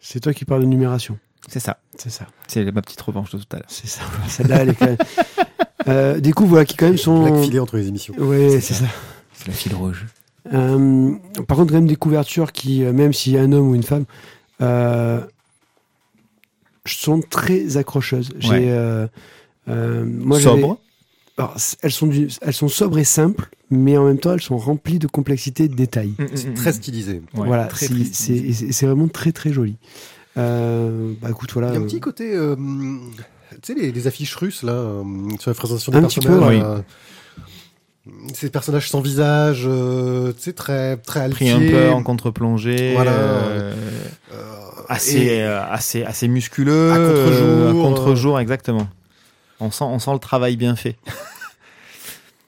[0.00, 1.18] C'est toi qui parles de numération.
[1.48, 1.78] C'est ça.
[1.96, 2.26] C'est ça.
[2.48, 3.64] C'est ma petite revanche de tout à l'heure.
[3.68, 4.02] C'est ça.
[4.28, 4.96] Celle-là, elle est quand même.
[5.88, 7.42] Euh, des coups, voilà, qui quand même sont.
[7.42, 8.14] Filet entre les émissions.
[8.18, 8.84] Ouais, c'est ça.
[9.34, 10.06] C'est la file rouge.
[10.52, 11.14] Euh,
[11.48, 13.74] par contre, quand même des couvertures qui, euh, même s'il y a un homme ou
[13.74, 14.04] une femme,
[14.62, 15.20] euh,
[16.86, 18.30] sont très accrocheuses.
[18.38, 18.64] J'ai, Ouais.
[18.68, 19.06] euh,
[19.68, 20.78] euh, moi, Sobre.
[21.36, 24.56] alors, elles sont du, elles sont sobres et simples, mais en même temps, elles sont
[24.58, 26.12] remplies de complexité et de détails.
[26.34, 27.22] C'est très stylisé.
[27.34, 28.66] Ouais, voilà, très, c'est, très stylisé.
[28.68, 29.76] et c'est- vraiment très très joli.
[30.38, 31.68] Euh, bah écoute, voilà.
[31.68, 32.54] Il y a un euh, petit côté, euh,
[33.62, 35.02] tu sais, les, les affiches russes, là, euh,
[35.40, 36.60] sur la présentation des Un petit personnages.
[36.62, 38.22] peu, oui.
[38.34, 41.68] ces personnages sans visage, euh, tu sais, très, très Pris altiers.
[41.68, 42.92] un peu en contre-plongée.
[42.94, 43.12] Voilà.
[43.12, 43.74] euh,
[44.32, 44.42] euh,
[44.88, 46.92] assez, euh, assez, assez musculeux.
[46.92, 47.72] À contre-jour, euh, à euh.
[47.82, 48.86] contre-jour, exactement.
[49.58, 50.96] On sent, on sent le travail bien fait.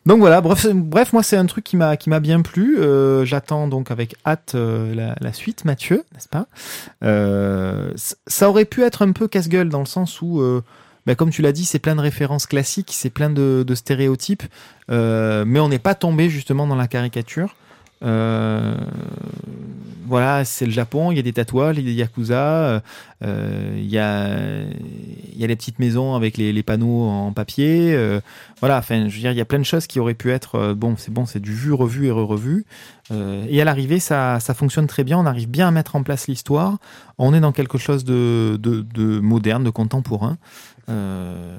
[0.09, 2.79] Donc voilà, bref, moi c'est un truc qui m'a, bien plu.
[2.79, 6.47] Euh, j'attends donc avec hâte euh, la, suite, Mathieu, n'est-ce pas?
[7.05, 7.93] Euh,
[8.27, 10.43] Ça aurait pu être un peu casse-gueule dans le sens où,
[11.05, 14.45] bah, comme tu l'as dit, c'est plein de références classiques, c'est plein de, de stéréotypes,
[14.89, 17.55] mais on n'est pas tombé justement dans la caricature.
[18.05, 18.75] Euh,
[20.09, 22.83] voilà, c'est le Japon, il y a des tatouages, il y a des yakuza,
[23.23, 24.63] euh, il y a
[25.33, 28.21] il y a les petites maisons avec les, panneaux en papier, euh,
[28.61, 30.57] voilà, enfin, je veux dire, il y a plein de choses qui auraient pu être
[30.57, 32.65] euh, bon, c'est bon, c'est du vu, revu et re-revu.
[33.11, 36.03] Euh, et à l'arrivée, ça, ça fonctionne très bien, on arrive bien à mettre en
[36.03, 36.79] place l'histoire,
[37.19, 40.39] on est dans quelque chose de, de, de moderne, de contemporain.
[40.89, 41.57] Euh,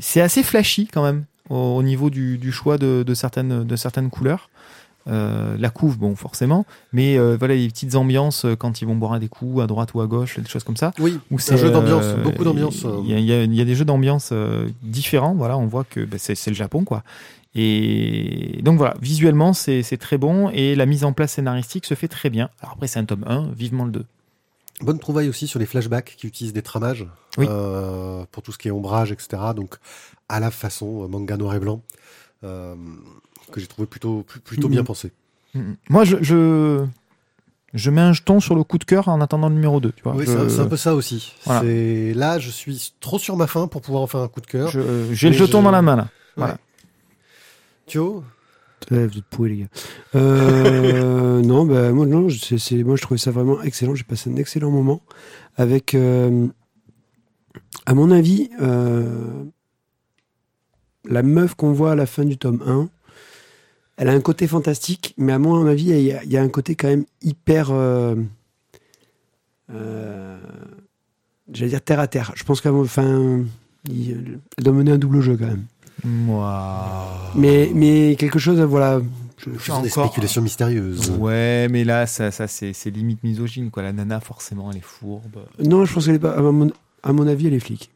[0.00, 4.10] c'est assez flashy quand même au, au niveau du, du choix de certaines de certaines
[4.10, 4.48] couleurs.
[5.06, 8.96] Euh, la couve, bon, forcément, mais euh, voilà les petites ambiances euh, quand ils vont
[8.96, 10.92] boire des coups à droite ou à gauche, des choses comme ça.
[10.98, 12.86] Oui, Où c'est un jeu d'ambiance, euh, beaucoup d'ambiance.
[13.04, 14.32] Il y, a- y y des jeux d'ambiance
[14.82, 15.34] différents.
[15.34, 17.02] Voilà, on voit que bah, c'est le Japon, quoi.
[17.54, 22.08] Et donc voilà, visuellement c'est très bon et la mise en place scénaristique se fait
[22.08, 22.48] très bien.
[22.60, 24.04] Alors après c'est un tome 1, vivement le 2.
[24.80, 27.06] Bonne trouvaille aussi sur les flashbacks qui utilisent des tramages
[27.38, 27.46] Oui.
[28.32, 29.40] pour tout ce qui est ombrage, etc.
[29.54, 29.76] Donc
[30.28, 31.82] à la façon manga noir et blanc,
[33.52, 34.86] que j'ai trouvé plutôt, pl- plutôt bien Mhm.
[34.86, 35.12] pensé.
[35.54, 35.76] Mhm.
[35.88, 36.84] Moi je, je
[37.74, 40.02] je mets un jeton sur le coup de cœur en attendant le numéro 2, tu
[40.04, 40.14] vois.
[40.14, 41.34] Oui, Je- c'est un- peu ça aussi.
[41.44, 41.60] Voilà.
[41.62, 44.46] C'est Là, je suis trop sur ma faim pour pouvoir en faire un coup de
[44.46, 44.68] cœur.
[44.68, 46.08] je- J'ai le jeton je- dans la main là.
[46.36, 46.58] Voilà.
[47.86, 48.22] Thio
[48.90, 49.66] Ouais, vous êtes pourris, les gars.
[50.14, 53.94] Euh, non, bah, moi, non, c'est, c'est- moi, je trouvais ça vraiment excellent.
[53.94, 55.00] J'ai passé un excellent moment
[55.56, 56.46] avec, euh,
[57.86, 59.42] à mon avis, euh,
[61.06, 62.88] la meuf qu'on voit à la fin du tome 1.
[63.96, 66.42] Elle a un côté fantastique, mais à mon avis, il y a, il y a
[66.42, 67.68] un côté quand même hyper.
[67.70, 68.16] euh,
[69.72, 70.38] euh,
[71.52, 72.32] J'allais dire terre à terre.
[72.34, 73.42] Je pense qu'elle enfin,
[73.86, 75.64] doit mener un double jeu quand même.
[76.04, 77.06] Moi.
[77.36, 79.00] Mais, mais quelque chose, voilà.
[79.38, 81.10] je- des Encore- spéculations mystérieuses.
[81.18, 83.82] Ouais, mais là, ça, ça c'est c'est limite misogyne, quoi.
[83.82, 85.44] La nana, forcément, elle est fourbe.
[85.62, 86.32] Non, je pense qu'elle est pas.
[86.36, 86.70] À mon,
[87.02, 87.90] à mon avis, elle est flic.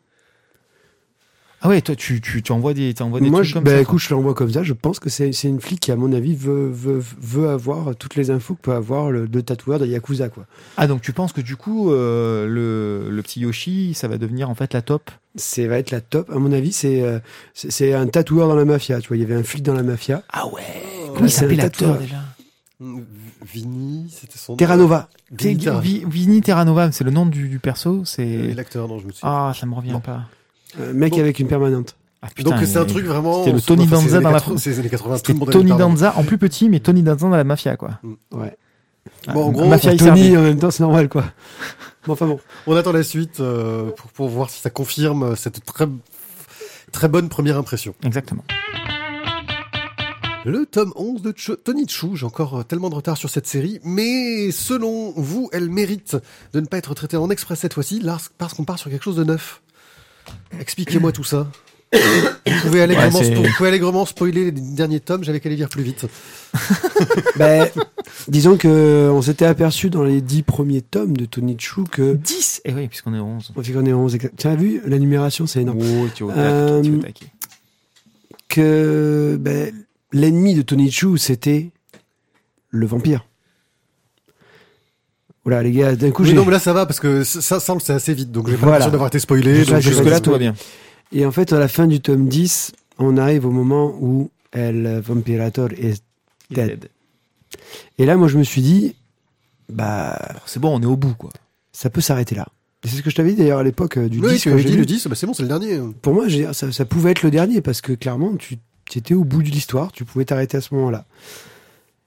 [1.61, 3.64] Ah ouais, toi, tu, tu, tu envoies des, tu envoies des Moi, trucs je, comme
[3.64, 3.80] bah, ça.
[3.80, 4.62] écoute, je l'envoie comme ça.
[4.62, 7.96] Je pense que c'est c'est une flic qui, à mon avis, veut, veut, veut avoir
[7.96, 10.46] toutes les infos que peut avoir le, le tatoueur de Yakuza, quoi.
[10.76, 14.48] Ah, donc tu penses que du coup, euh, le, le petit Yoshi, ça va devenir
[14.50, 15.11] en fait la top?
[15.34, 16.30] C'est va être la top.
[16.30, 17.18] À mon avis, c'est euh,
[17.54, 19.00] c'est c'est un tatoueur dans la mafia.
[19.00, 20.22] Tu vois, il y avait un flic dans la mafia.
[20.32, 20.62] Ah ouais
[21.14, 22.16] Comment il s'appelait l'acteur déjà
[22.80, 23.00] Mm,
[23.52, 24.56] Vini, c'était son nom.
[24.56, 25.09] Terranova.
[25.36, 27.90] Vini Terra- Vi- Vini Terranova, c'est le nom du, du perso.
[28.00, 29.28] Euh, C'est L'acteur, non, je me souviens.
[29.28, 30.00] ah, ça me revient Non.
[30.00, 30.26] pas.
[30.80, 31.20] Un mec Bon.
[31.20, 31.96] avec une permanente.
[32.20, 33.44] Ah, putain, Donc c'est un truc vraiment.
[33.44, 35.50] c'était le Tony Danza dans la 80, C'est les années 80, tout C'était le monde
[35.50, 35.70] Tony.
[35.70, 38.00] Danza en plus petit, mais Tony Danza dans la mafia, quoi.
[38.32, 38.56] Ouais.
[39.32, 41.24] Bon, en Ah, gros, mafia Tony, en même temps, c'est normal, quoi.
[42.06, 42.40] Bon, enfin bon.
[42.66, 45.86] On attend la suite euh, pour, pour voir si ça confirme cette très,
[46.90, 47.94] très bonne première impression.
[48.04, 48.44] Exactement.
[50.44, 53.46] Le tome 11 de Ch- Tony Chou, j'ai encore euh, tellement de retard sur cette
[53.46, 56.16] série, mais selon vous, elle mérite
[56.54, 58.02] de ne pas être traitée en express cette fois-ci,
[58.38, 59.60] parce qu'on part sur quelque chose de neuf.
[60.61, 61.47] Expliquez-moi tout ça.
[61.93, 62.01] Vous
[62.62, 65.57] pouvez allègrement, Ouais, c'est- spo- vous pouvez allègrement spoiler les derniers tomes, j'avais qu'à les
[65.57, 66.05] lire plus vite.
[67.37, 67.68] Ben,
[68.26, 72.14] disons que on s'était aperçu dans les dix premiers tomes de Tony Chou que.
[72.14, 73.53] 10 Et oui, puisqu'on est 11.
[73.57, 74.35] On qu'on est 11 exact.
[74.37, 74.83] Tu as vu?
[74.87, 75.79] La numération, c'est énorme.
[75.81, 77.26] Oh, tu taquet, Euh, tu.
[78.49, 79.72] Que ben,
[80.12, 81.70] l'ennemi de Tony Chou, c'était
[82.70, 83.24] le vampire.
[85.45, 86.34] Voilà, les gars, d'un coup, Oui, j'ai.
[86.34, 88.49] non, mais là ça va, parce que ça, ça on le sait assez vite, donc
[88.49, 88.72] j'ai pas Voilà.
[88.72, 89.64] l'impression d'avoir été spoilé.
[89.64, 90.55] Donc, Jusque euh, là, tout va bien.
[91.12, 95.01] Et en fait, à la fin du tome 10, on arrive au moment où El
[95.05, 96.03] Vampirator est
[96.51, 96.89] dead.
[97.99, 98.95] Et là, moi, je me suis dit,
[99.70, 101.30] bah, C'est bon, on est au bout, quoi.
[101.72, 102.47] ça peut s'arrêter là.
[102.84, 104.41] Et C'est ce que je t'avais dit d'ailleurs à l'époque euh, du Oui, 10.
[104.43, 104.80] tu quand avais j'ai dit lu.
[104.80, 105.80] le 10, bah c'est bon, c'est le dernier.
[106.03, 108.59] Pour moi, j'ai- ça, ça pouvait être le dernier parce que clairement, tu
[108.95, 111.07] étais au bout de l'histoire, tu pouvais t'arrêter à ce moment-là.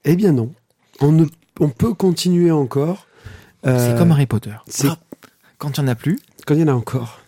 [0.04, 0.52] Eh bien non,
[1.00, 1.24] on, ne,
[1.60, 3.06] on peut continuer encore.
[3.66, 4.54] Euh, C'est comme Harry Potter.
[4.66, 4.88] c'est-
[5.58, 7.20] Quand il n'y en a plus, quand il y en a encore.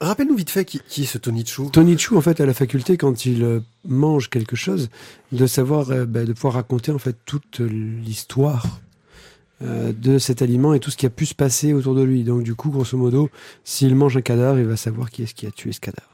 [0.00, 1.70] Rappelle-nous vite fait qui, qui est ce Tony Chou.
[1.72, 4.88] Tony Chu, en fait, a la faculté, quand il euh, mange quelque chose,
[5.32, 8.80] de savoir, euh, bah, de pouvoir raconter en fait toute l'histoire
[9.62, 12.22] euh, de cet aliment et tout ce qui a pu se passer autour de lui.
[12.24, 13.30] Donc, du coup, grosso modo,
[13.64, 16.08] s'il mange un cadavre, il va savoir qui est-ce qui a tué ce cadavre.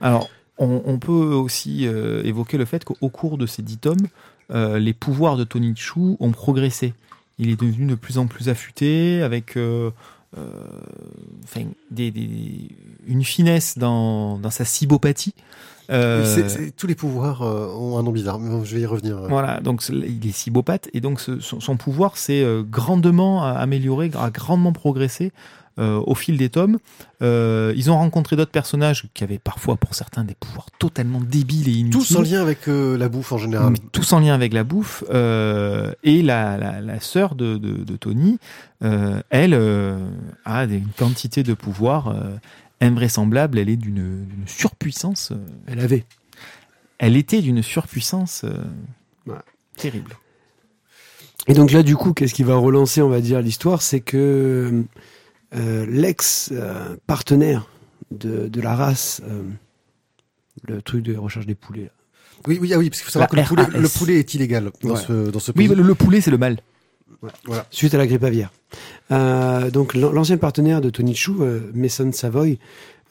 [0.00, 4.06] Alors, on, on peut aussi euh, évoquer le fait qu'au cours de ces dix tomes,
[4.52, 6.94] euh, les pouvoirs de Tony Chu ont progressé.
[7.38, 9.90] Il est devenu de plus en plus affûté, avec euh,
[10.36, 10.42] euh,
[11.44, 12.68] enfin, des, des-
[13.06, 15.34] une finesse dans, dans sa cybopathie.
[15.90, 16.22] Euh,
[16.76, 19.16] tous les pouvoirs ont un nom bizarre, mais je vais y revenir.
[19.28, 24.28] Voilà, donc il est cybopathe et donc ce- son, son pouvoir s'est grandement amélioré, a
[24.30, 25.32] grandement progressé
[25.78, 26.78] euh, au fil des tomes.
[27.22, 31.68] Euh, ils ont rencontré d'autres personnages qui avaient parfois pour certains des pouvoirs totalement débiles
[31.68, 32.00] et inutiles.
[32.00, 33.70] Tous en lien avec euh, la bouffe en général.
[33.72, 35.04] Mais tous en lien avec la bouffe.
[35.10, 38.38] euh, et la, la, la sœur de, de, de Tony,
[38.82, 39.98] euh, elle, euh,
[40.44, 42.36] a des- une quantité de pouvoir euh,
[42.80, 43.58] invraisemblable.
[43.58, 45.30] Elle est d'une d'une surpuissance.
[45.32, 46.04] euh, Elle avait.
[46.98, 49.34] elle était d'une surpuissance euh,
[49.76, 50.16] terrible.
[51.46, 53.80] Et donc là, du coup, qu'est-ce qui va relancer, on va dire, l'histoire?
[53.80, 54.82] C'est que euh,
[55.52, 57.68] l'ex-partenaire
[58.10, 59.42] de, de la race, euh,
[60.66, 61.90] le truc de recherche des poulets, là,
[62.46, 64.34] Oui, oui, ah oui, parce qu'il faut savoir La que le poulet, le poulet est
[64.34, 65.00] illégal dans, Ouais.
[65.00, 65.76] ce, dans ce Oui, pays.
[65.76, 66.58] le, le poulet, c'est le mal.
[67.46, 67.66] Voilà.
[67.70, 68.52] suite à la grippe aviaire.
[69.10, 72.58] Euh, donc l'an- l'ancien partenaire de Tony Chou, euh, Mason Savoy,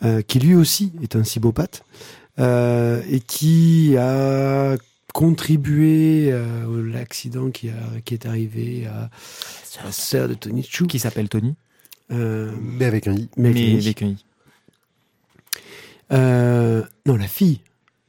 [0.06, 1.84] euh, qui lui aussi est un cybopathe,
[2.40, 4.78] euh, et qui a
[5.14, 9.10] contribué euh, à l'accident qui, a- qui est arrivé à
[9.84, 10.88] la sœur de Tony Chou.
[10.88, 11.56] Qui s'appelle Tony,
[12.12, 13.30] Euh, Mais avec un i.
[13.38, 14.18] mais mais avec- avec un i.
[16.14, 17.60] Euh, non, la fille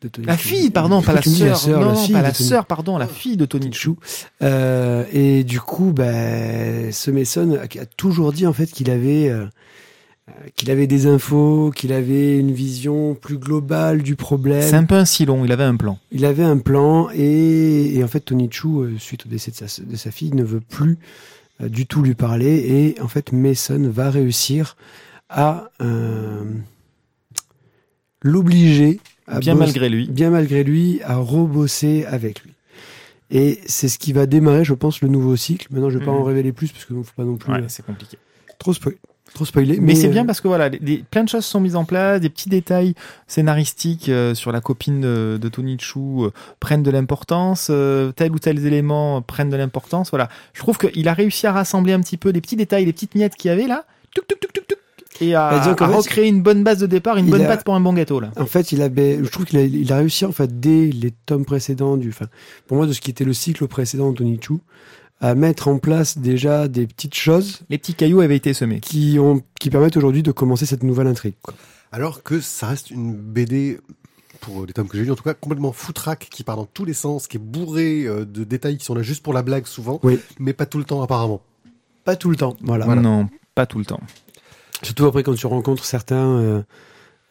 [0.03, 0.49] de Tony La Chou.
[0.49, 1.61] fille, pardon, pas la sœur.
[1.69, 3.97] Non, la pas de la sœur, pardon, la fille de Tony Chou.
[4.43, 9.29] Euh, et du coup, ben, ce Mason a, a toujours dit en fait qu'il avait
[9.29, 9.47] euh,
[10.55, 14.75] qu'il avait des infos, qu'il avait une vision plus globale du C'est problème.
[14.75, 15.99] un peu un silon, il avait un plan.
[16.13, 19.83] Il avait un plan et, et en fait Tony Chou, suite au décès de sa,
[19.83, 20.97] de sa fille, ne veut plus euh,
[21.61, 24.77] du tout lui parler et en fait Mason va réussir
[25.29, 26.45] à euh,
[28.23, 30.09] l'obliger à Bien malgré lui.
[30.09, 32.53] bien malgré lui, à rebosser avec lui.
[33.31, 35.67] Et c'est ce qui va démarrer, je pense, le nouveau cycle.
[35.71, 36.17] Maintenant, je vais pas Mhm.
[36.19, 38.17] en révéler plus parce que ne faut pas non plus Ouais, euh, c'est compliqué.
[38.59, 38.97] trop, spoil-
[39.35, 39.79] trop spoiler.
[39.81, 40.71] Mais, c'est euh, bien parce que voilà,
[41.11, 42.95] plein de choses sont mises en place, des petits détails
[43.27, 47.71] scénaristiques euh, sur la copine de, de Tony Chou euh, prennent de l'importance,
[48.17, 50.11] tel ou tel élément prennent de l'importance.
[50.11, 52.93] Voilà, je trouve qu'il a réussi à rassembler un petit peu les petits détails, les
[52.93, 53.85] petites miettes qu'il y avait là.
[54.15, 54.79] Tuc, tuc, tuc, tuc, tuc.
[55.21, 57.63] et à, Bah, à fait, recréer une bonne base de départ, une bonne a- base
[57.63, 58.31] pour un bon gâteau là.
[58.37, 60.87] En fait, il a, ben, je trouve qu'il a, il a réussi en fait dès
[60.87, 62.27] les tomes précédents du, enfin,
[62.67, 64.55] pour moi de ce qui était le cycle précédent de Tony Chu,
[65.21, 68.81] à mettre en place déjà des petites choses Les petits cailloux avaient été semés.
[68.81, 71.35] qui ont, qui permettent aujourd'hui de commencer cette nouvelle intrigue.
[71.43, 71.55] quoi.
[71.93, 73.81] Alors que ça reste une BD,
[74.41, 76.85] pour les tomes que j'ai lus en tout cas, complètement foutraque, qui part dans tous
[76.85, 79.67] les sens, qui est bourré euh, de détails qui sont là juste pour la blague
[79.67, 80.19] souvent, Oui.
[80.39, 81.41] mais pas tout le temps apparemment.
[82.05, 82.87] Pas tout le temps, voilà.
[82.95, 84.01] Non, pas tout le temps.
[84.83, 86.63] Surtout après quand tu rencontres certains, euh,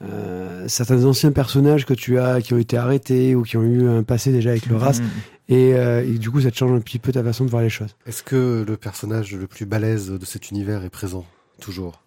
[0.04, 3.88] euh, certains anciens personnages que tu as, qui ont été arrêtés ou qui ont eu
[3.88, 5.06] un passé déjà avec le race, Mm.
[5.50, 7.62] Et, euh, et du coup ça te change un petit peu ta façon de voir
[7.62, 7.95] les choses.
[8.06, 11.26] Est-ce que le personnage le plus balèze de cet univers est présent
[11.62, 12.02] Toujours?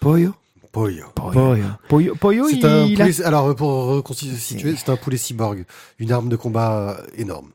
[0.00, 0.34] Pollo,
[0.72, 1.04] Pollo.
[1.14, 1.56] Pollo.
[1.88, 5.64] Pollo, Pollo, C'est il, un il a- poulet, alors pour reconstituer, c'est un poulet cyborg,
[5.98, 7.50] une arme de combat euh, énorme.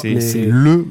[0.00, 0.14] C'est
[0.46, 0.86] le,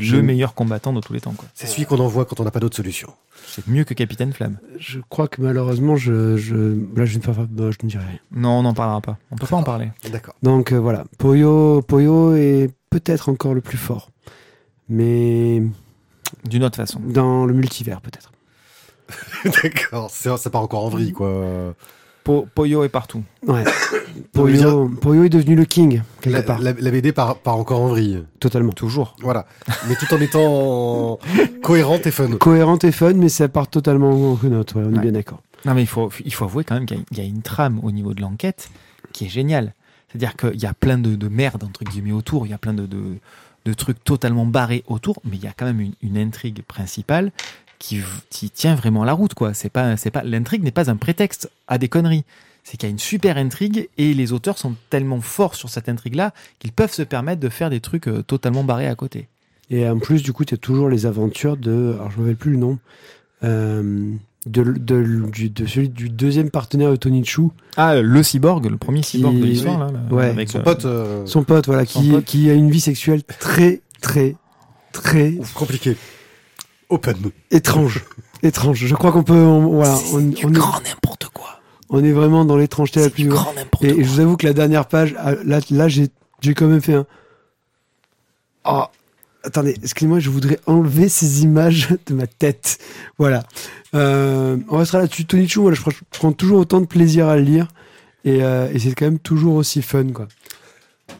[0.00, 1.32] le meilleur combattant de tous les temps.
[1.32, 1.46] quoi.
[1.54, 3.12] C'est celui qu'on envoie quand on n'a pas d'autre solution.
[3.50, 4.58] C'est mieux que Capitaine Flamme.
[4.78, 6.54] Je crois que malheureusement, je, je,
[6.96, 8.18] là, je ne, peux pas- bah, je ne dirai rien.
[8.32, 9.18] Non, on n'en parlera pas.
[9.30, 9.88] On peut pas en parler.
[10.10, 10.34] D'accord.
[10.42, 14.10] Donc euh, voilà, Pollo, Pollo est peut-être encore le plus fort,
[14.88, 15.62] mais
[16.44, 17.00] D'une autre façon.
[17.00, 18.32] dans le multivers peut-être.
[19.62, 20.10] D'accord.
[20.10, 21.74] C'est- Ça part encore en vrille, quoi.
[22.24, 23.22] Po- Pollo est partout.
[23.46, 23.64] Ouais.
[24.32, 27.88] Pollo est devenu le king quelque La, part, la- la BD part, part encore en
[27.88, 28.22] vrille.
[28.40, 28.72] totalement.
[28.72, 29.16] Toujours.
[29.22, 29.46] Voilà.
[29.88, 31.18] Mais tout en étant
[31.62, 32.28] cohérente et fun.
[32.38, 35.40] Cohérente et fun, mais ça part totalement en ouais, on est bien d'accord.
[35.64, 37.24] Non, mais il faut, il faut avouer quand même qu'il y a- il y, a
[37.24, 38.70] une trame au niveau de l'enquête
[39.12, 39.74] qui est géniale.
[40.08, 42.46] C'est-à-dire qu'il y a plein de, de merde, entre guillemets, autour.
[42.46, 43.00] Il y a plein de, de,
[43.64, 45.20] de trucs totalement barrés autour.
[45.24, 47.30] Mais il y a quand même une, une intrigue principale
[47.80, 49.54] qui, tient vraiment la route, quoi.
[49.54, 52.24] C'est pas, c'est pas, l'intrigue n'est pas un prétexte à des conneries.
[52.62, 55.88] C'est qu'il y a une super intrigue et les auteurs sont tellement forts sur cette
[55.88, 59.28] intrigue-là qu'ils peuvent se permettre de faire des trucs euh, totalement barrés à côté.
[59.70, 62.36] Et en plus, du coup, tu as toujours les aventures de, alors je me rappelle
[62.36, 62.78] plus le nom,
[63.44, 64.12] euh,
[64.46, 67.42] de, de, du- de celui du deuxième partenaire de Tony Chu,
[67.76, 69.86] Ah, le cyborg, le premier cyborg de l'histoire, là.
[69.92, 70.26] là, Ouais.
[70.26, 72.24] avec, Son euh, pote, euh, son pote, voilà, Son qui, pote.
[72.26, 74.36] qui a une vie sexuelle très, très,
[74.92, 75.96] très compliqué.
[76.90, 77.16] Open.
[77.50, 78.04] étrange.
[78.42, 78.84] étrange.
[78.86, 80.20] Je crois qu'on peut, on, voilà, on, on
[80.54, 81.60] est, n'importe quoi.
[81.88, 83.54] on est vraiment dans l'étrangeté la plus grande.
[83.56, 86.08] n'importe Et, et je vous avoue que la dernière page, ah, là, là j'ai,
[86.40, 87.06] j'ai quand même fait un.
[88.64, 88.84] Oh,
[89.44, 92.78] attendez, excusez-moi, je voudrais enlever ces images de ma tête.
[93.18, 93.42] Voilà.
[93.94, 95.24] Euh, on restera là-dessus.
[95.24, 97.68] Tony Chu, voilà, je, prends- je prends toujours autant de plaisir à le lire.
[98.24, 100.28] Et, euh, et c'est quand même toujours aussi fun, quoi.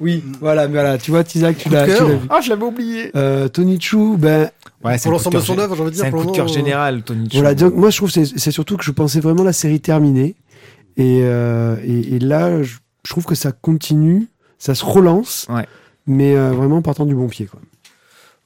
[0.01, 2.09] Oui, voilà, mais voilà, tu vois, Tizak, tu l'as, tu cœur.
[2.09, 2.27] l'as vu.
[2.31, 3.11] Ah, je l'avais oublié.
[3.16, 4.51] Euh, Tony Chu, ben,
[4.83, 6.09] Ouais, Pour l'ensemble de son œuvre, j'ai envie de C'est dire.
[6.09, 7.37] un pour coup de cœur général, Tony Chu.
[7.37, 9.81] Voilà, donc moi je trouve que c'est c'est surtout que je pensais vraiment la série
[9.81, 10.37] terminée.
[10.97, 14.28] Et, euh, et, et là, je, je trouve que ça continue,
[14.59, 15.66] ça se relance, Ouais.
[16.07, 17.47] mais euh, vraiment en partant du bon pied.
[17.47, 17.61] Quoi.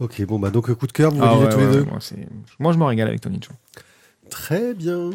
[0.00, 1.84] Ok, bon, bah, donc, coup de cœur, vous Ah ouais, tous les ouais, deux.
[1.84, 2.28] Moi, c'est-
[2.58, 3.50] moi, je me régale avec Tony Chu.
[4.28, 5.10] Très bien.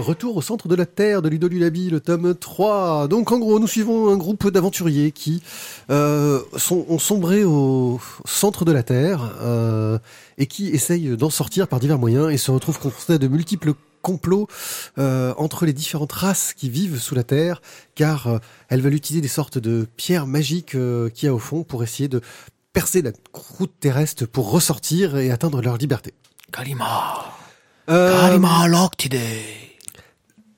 [0.00, 3.06] Retour au centre de la Terre de Ludo Lulabi, le tome 3.
[3.08, 5.42] Donc en gros, nous suivons un groupe d'aventuriers qui
[5.90, 9.98] euh, sont, ont sombré au centre de la Terre euh,
[10.38, 13.74] et qui essayent d'en sortir par divers moyens et se retrouvent confrontés à de multiples
[14.00, 14.48] complots
[14.96, 17.60] euh, entre les différentes races qui vivent sous la Terre,
[17.94, 18.40] car
[18.70, 20.70] elles veulent utiliser des sortes de pierres magiques
[21.14, 22.22] qu'il y a au fond pour essayer de
[22.72, 26.14] percer la croûte terrestre pour ressortir et atteindre leur liberté.
[26.50, 27.34] Kalima.
[27.86, 28.66] Kalima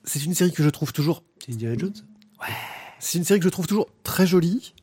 [0.03, 1.93] c'est une série que je trouve toujours C'est Indiana Jones
[2.99, 4.73] C'est une série que je trouve toujours très jolie,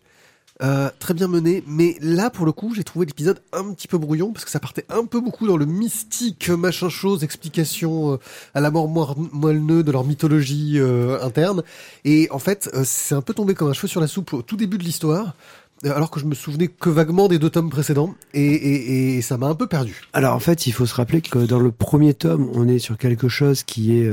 [0.62, 3.97] euh, très bien menée, mais là pour le coup j'ai trouvé l'épisode un petit peu
[3.97, 8.16] brouillon parce que ça partait un peu beaucoup dans le mystique machin chose, explication euh,
[8.55, 11.62] à la mort moelle-neu de leur mythologie euh, interne,
[12.05, 14.57] et en fait c'est un peu tombé comme un cheveu sur la soupe au tout
[14.57, 15.35] début de l'histoire.
[15.83, 19.39] Alors que je me souvenais que vaguement des deux tomes précédents et, et, et ça
[19.39, 20.03] m'a un peu perdu.
[20.12, 22.99] Alors en fait, il faut se rappeler que dans le premier tome, on est sur
[22.99, 24.07] quelque chose qui est,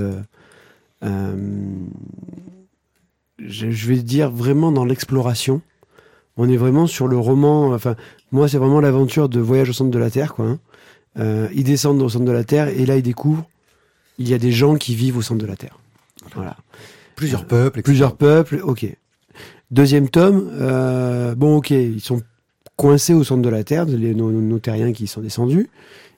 [1.01, 1.07] je,
[3.39, 5.61] je vais dire vraiment dans l'exploration.
[6.37, 7.73] On est vraiment sur le roman.
[7.73, 7.95] Enfin,
[8.31, 10.45] moi, c'est vraiment l'aventure de voyage au centre de la Terre, quoi.
[10.45, 10.59] hein.
[11.19, 13.47] Euh, ils descendent au centre de la Terre et là, ils découvrent
[14.19, 15.79] il y a des gens qui vivent au centre de la Terre.
[16.35, 16.55] Voilà.
[17.15, 17.83] Plusieurs peuples, etc.
[17.83, 18.85] Plusieurs peuples, ok.
[19.71, 22.21] Deuxième tome, euh, bon, ok, ils sont
[22.75, 25.69] coincés au centre de la Terre, les, nos, nos terriens qui sont descendus,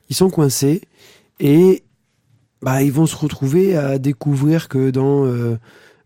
[0.09, 0.81] ils sont coincés
[1.39, 1.83] et
[2.61, 5.57] bah, ils vont se retrouver à découvrir que dans euh,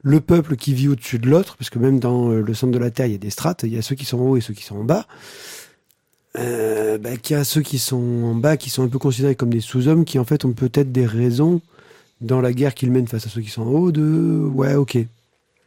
[0.04, 2.78] le peuple qui vit au-dessus de l'autre, parce que même dans euh, le centre de
[2.78, 4.38] la Terre, il y a des strates, il y a ceux qui sont en haut
[4.38, 5.08] et ceux qui sont en bas,
[6.38, 7.96] euh, bah, qu'il y a ceux qui sont
[8.26, 10.92] en bas qui sont un peu considérés comme des sous-hommes qui en fait ont peut-être
[10.92, 11.62] des raisons
[12.22, 14.96] dans la guerre qu'ils mènent face à ceux qui sont en haut de ouais ok.
[14.96, 15.08] Il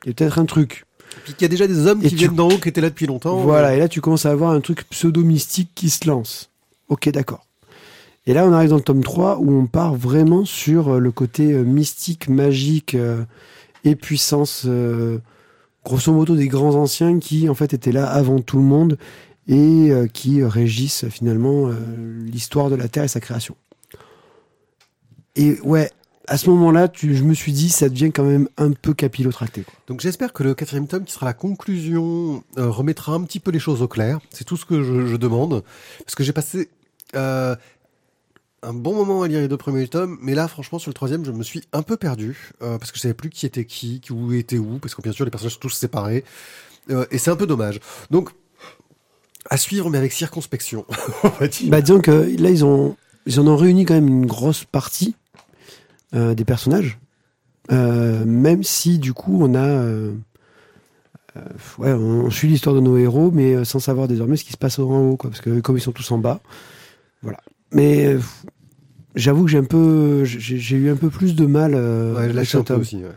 [0.06, 0.84] y a peut-être un truc.
[1.24, 2.80] Puis qu'il y a déjà des hommes Et qui tu- viennent d'en haut qui étaient
[2.80, 3.36] là depuis longtemps.
[3.38, 6.50] voilà et là tu commences à avoir un truc pseudo mystique qui se lance.
[6.88, 7.45] Ok d'accord
[8.26, 11.12] Et là, on arrive dans le tome 3 où on part vraiment sur euh, le
[11.12, 13.24] côté euh, mystique, magique euh,
[13.84, 14.66] et puissance,
[15.84, 18.98] grosso modo des grands anciens qui en fait étaient là avant tout le monde
[19.46, 21.70] et qui régissent finalement
[22.24, 23.54] l'histoire de la Terre et sa création.
[25.36, 25.88] Et ouais,
[26.26, 29.64] à ce moment-là, je me suis dit, ça devient quand même un peu capillotracté.
[29.86, 33.60] Donc j'espère que le quatrième tome, qui sera la conclusion, remettra un petit peu les
[33.60, 34.18] choses au clair.
[34.32, 35.62] C'est tout ce que je, je demande.
[36.04, 36.68] Parce que j'ai passé
[37.14, 37.54] euh,
[38.62, 41.24] un bon moment à lire les deux premiers tomes, mais là, franchement, sur le troisième,
[41.24, 42.52] je me suis un peu perdu.
[42.62, 45.02] euh, parce que je savais plus qui était qui, qui où était où, parce que
[45.02, 46.24] bien sûr, les personnages sont tous séparés.
[46.90, 47.80] Euh, et c'est un peu dommage.
[48.10, 48.30] Donc,
[49.50, 50.84] à suivre, mais avec circonspection.
[51.68, 52.96] Bah, disons que là, ils, ont,
[53.26, 55.14] ils en ont réuni quand même une grosse partie
[56.14, 56.98] euh, des personnages.
[57.70, 59.82] Même si, du coup, on a.
[61.78, 64.78] ouais, on suit l'histoire de nos héros, mais sans savoir désormais ce qui se passe
[64.78, 66.40] en haut, parce que comme ils sont tous en bas.
[67.22, 67.40] Voilà.
[67.72, 68.20] Mais euh,
[69.14, 70.24] j'avoue que j'ai un peu.
[70.24, 71.72] J'ai eu un peu plus de mal.
[71.74, 72.34] Euh, ouais, avec
[72.80, 72.96] aussi.
[72.96, 73.10] ouais.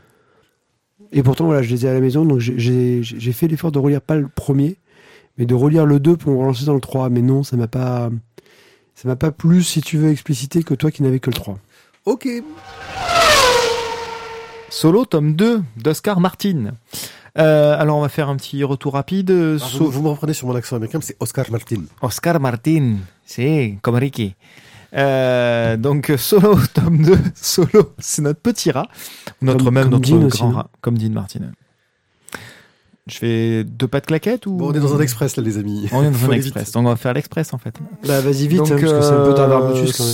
[1.12, 3.02] Et pourtant, voilà, je les ai à la maison, donc j'ai-
[3.34, 4.78] fait l'effort de relire pas le premier,
[5.38, 7.10] mais de relire le 2 pour me relancer dans le 3.
[7.10, 8.10] Mais non, ça m'a pas.
[8.96, 11.58] Ça m'a pas plus, si tu veux, explicité que toi qui n'avais que le 3.
[12.06, 12.28] Ok.
[14.70, 16.74] Solo, tome 2 d'Oscar Martin.
[17.40, 19.32] Euh, alors, on va faire un petit retour rapide.
[19.32, 21.84] Alors, So- vous, vous me reprenez sur mon accent américain, c'est Oscar Martin.
[22.02, 24.36] Oscar Martin, c'est comme Ricky.
[24.96, 28.88] Euh, donc Solo, tome 2, Solo, c'est notre petit rat,
[29.42, 30.52] notre Comme- même comme notre grand aussi, hein.
[30.54, 31.42] rat, comme Dean Martin.
[33.08, 35.58] Je fais deux pas de claquettes ou Bon, on est dans un express, là, les
[35.58, 35.88] amis.
[35.92, 36.74] On est dans un express, vite.
[36.76, 37.74] donc on va faire l'express en fait.
[38.08, 40.14] Bah, vas-y vite, Donc, hein, parce que c'est un peu euh, Dardarbutus quand même.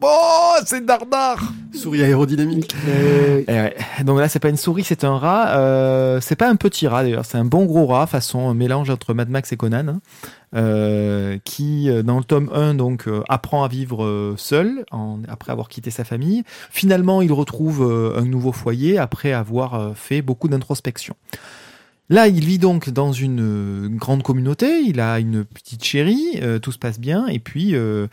[0.00, 1.52] Oh, c'est dardard.
[1.74, 2.74] Souris aérodynamique.
[2.88, 3.76] Euh, Eh ouais.
[4.04, 5.56] Donc là, c'est pas une souris, c'est un rat.
[5.56, 8.90] Euh, c'est pas un petit rat d'ailleurs, c'est un bon gros rat, façon un mélange
[8.90, 10.00] entre Mad Max et Conan, hein,
[10.54, 15.18] euh, qui euh, dans le tome 1 donc euh, apprend à vivre euh, seul en-
[15.28, 16.44] après avoir quitté sa famille.
[16.70, 21.14] Finalement, il retrouve euh, un nouveau foyer après avoir euh, fait beaucoup d'introspection.
[22.10, 26.58] Là, il vit donc dans une euh, grande communauté, il a une petite chérie, euh,
[26.58, 28.08] tout se passe bien, et puis euh,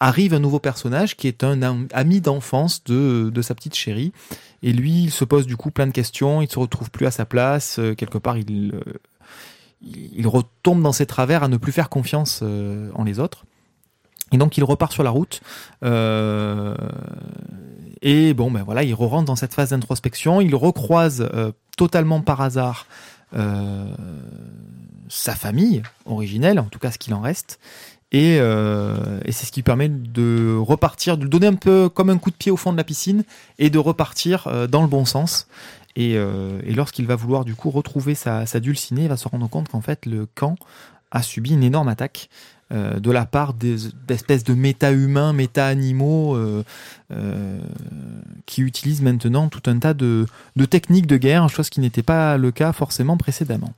[0.00, 4.12] arrive un nouveau personnage qui est un am- ami d'enfance de, de sa petite chérie.
[4.62, 7.10] Et lui, il se pose du coup plein de questions, il se retrouve plus à
[7.10, 8.72] sa place, quelque part, il,
[9.82, 12.42] il retombe dans ses travers à ne plus faire confiance
[12.94, 13.44] en les autres.
[14.32, 15.42] Et donc il repart sur la route.
[18.02, 20.40] et bon, ben voilà, il re-rentre dans cette phase d'introspection.
[20.40, 21.28] Il recroise
[21.76, 22.86] totalement par hasard
[23.34, 23.94] euh,
[25.08, 27.60] sa famille originelle, en tout cas ce qu'il en reste.
[28.12, 32.18] Et, euh, c'est ce qui permet de repartir, de lui donner un peu comme un
[32.18, 33.24] coup de pied au fond de la piscine
[33.58, 35.48] et de repartir euh, dans le bon sens.
[35.96, 36.18] Et,
[36.66, 40.04] lorsqu'il va vouloir du coup retrouver sa dulcinée, il va se rendre compte qu'en fait
[40.04, 40.56] le camp
[41.10, 42.28] a subi une énorme attaque
[42.72, 43.76] euh, de la part des-
[44.08, 46.64] d'espèces de méta-humains, méta-animaux euh,
[47.12, 47.60] euh,
[48.46, 50.26] qui utilisent maintenant tout un tas de,
[50.68, 53.72] techniques de guerre, chose qui n'était pas le cas forcément précédemment.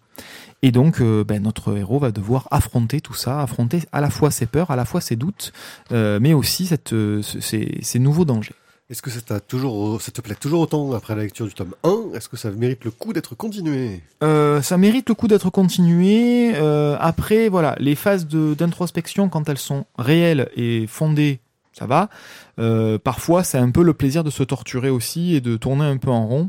[0.62, 4.46] Et donc, ben, notre héros va devoir affronter tout ça, affronter à la fois ses
[4.46, 5.52] peurs, à la fois ses doutes,
[5.92, 8.56] mais aussi ces nouveaux dangers.
[8.90, 12.14] Est-ce que ça, toujours, ça te plaît toujours autant après la lecture du tome 1
[12.14, 14.00] Est-ce que ça mérite le coup d'être continué?
[14.22, 16.52] Euh, ça mérite le coup d'être continué.
[16.54, 21.40] Euh, après, voilà, les phases d'introspection, quand elles sont réelles et fondées,
[21.74, 22.08] ça va.
[22.58, 25.98] Euh, parfois, c'est un peu le plaisir de se torturer aussi et de tourner un
[25.98, 26.48] peu en rond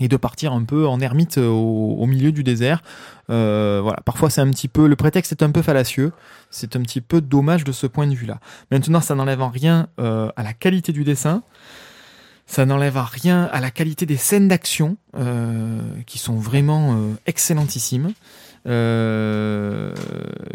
[0.00, 2.82] et de partir un peu en ermite au, au milieu du désert.
[3.30, 6.12] Euh, voilà, parfois c'est un petit peu le prétexte est un peu fallacieux.
[6.50, 8.38] C'est un petit peu dommage de ce point de vue-là.
[8.70, 11.42] Maintenant, ça n'enlève en rien euh, à la qualité du dessin.
[12.46, 17.14] Ça n'enlève en rien à la qualité des scènes d'action euh, qui sont vraiment euh,
[17.26, 18.12] excellentissimes.
[18.66, 19.92] Euh,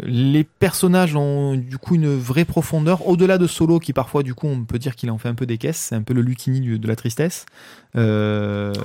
[0.02, 4.48] les personnages ont du coup une vraie profondeur au-delà de Solo qui parfois du coup
[4.48, 6.60] on peut dire qu'il en fait un peu des caisses c'est un peu le Lucini
[6.60, 7.46] du- de la tristesse
[7.96, 8.72] euh,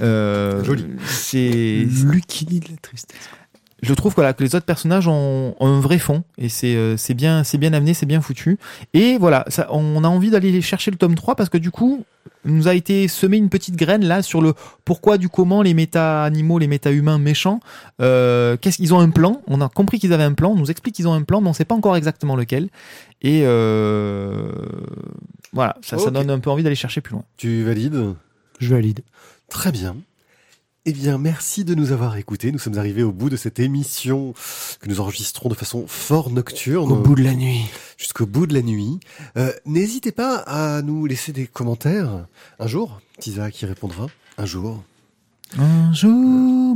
[0.00, 0.86] euh, Joli.
[1.06, 3.16] c'est Lucini de la tristesse.
[3.82, 6.96] Je trouve voilà, que les autres personnages ont, ont un vrai fond et c'est euh,
[6.96, 8.58] c'est bien c'est bien amené, c'est bien foutu.
[8.94, 12.04] Et voilà, ça, on a envie d'aller chercher le tome 3 parce que du coup,
[12.44, 14.54] nous a été semé une petite graine là sur le
[14.84, 17.60] pourquoi du comment les méta-animaux, les méta-humains méchants,
[18.00, 19.42] euh, qu'est-ce qu'ils ont un plan?
[19.46, 21.48] On a compris qu'ils avaient un plan, on nous explique qu'ils ont un plan, mais
[21.48, 22.68] on sait pas encore exactement lequel.
[23.22, 24.50] Et euh,
[25.52, 27.24] voilà, ça, ça donne un peu envie d'aller chercher plus loin.
[27.36, 28.14] Tu valides?
[28.60, 29.00] Je valide.
[29.48, 29.96] Très bien.
[30.86, 32.52] Eh bien, merci de nous avoir écoutés.
[32.52, 34.34] Nous sommes arrivés au bout de cette émission
[34.80, 36.92] que nous enregistrons de façon fort nocturne.
[36.92, 37.64] Au bout de la nuit.
[37.96, 39.00] jusqu'au bout de la nuit.
[39.38, 42.26] Euh, N'hésitez pas à nous laisser des commentaires.
[42.58, 44.08] Un jour, Tisa qui répondra.
[44.36, 44.82] Un jour.
[45.58, 46.10] Un jour,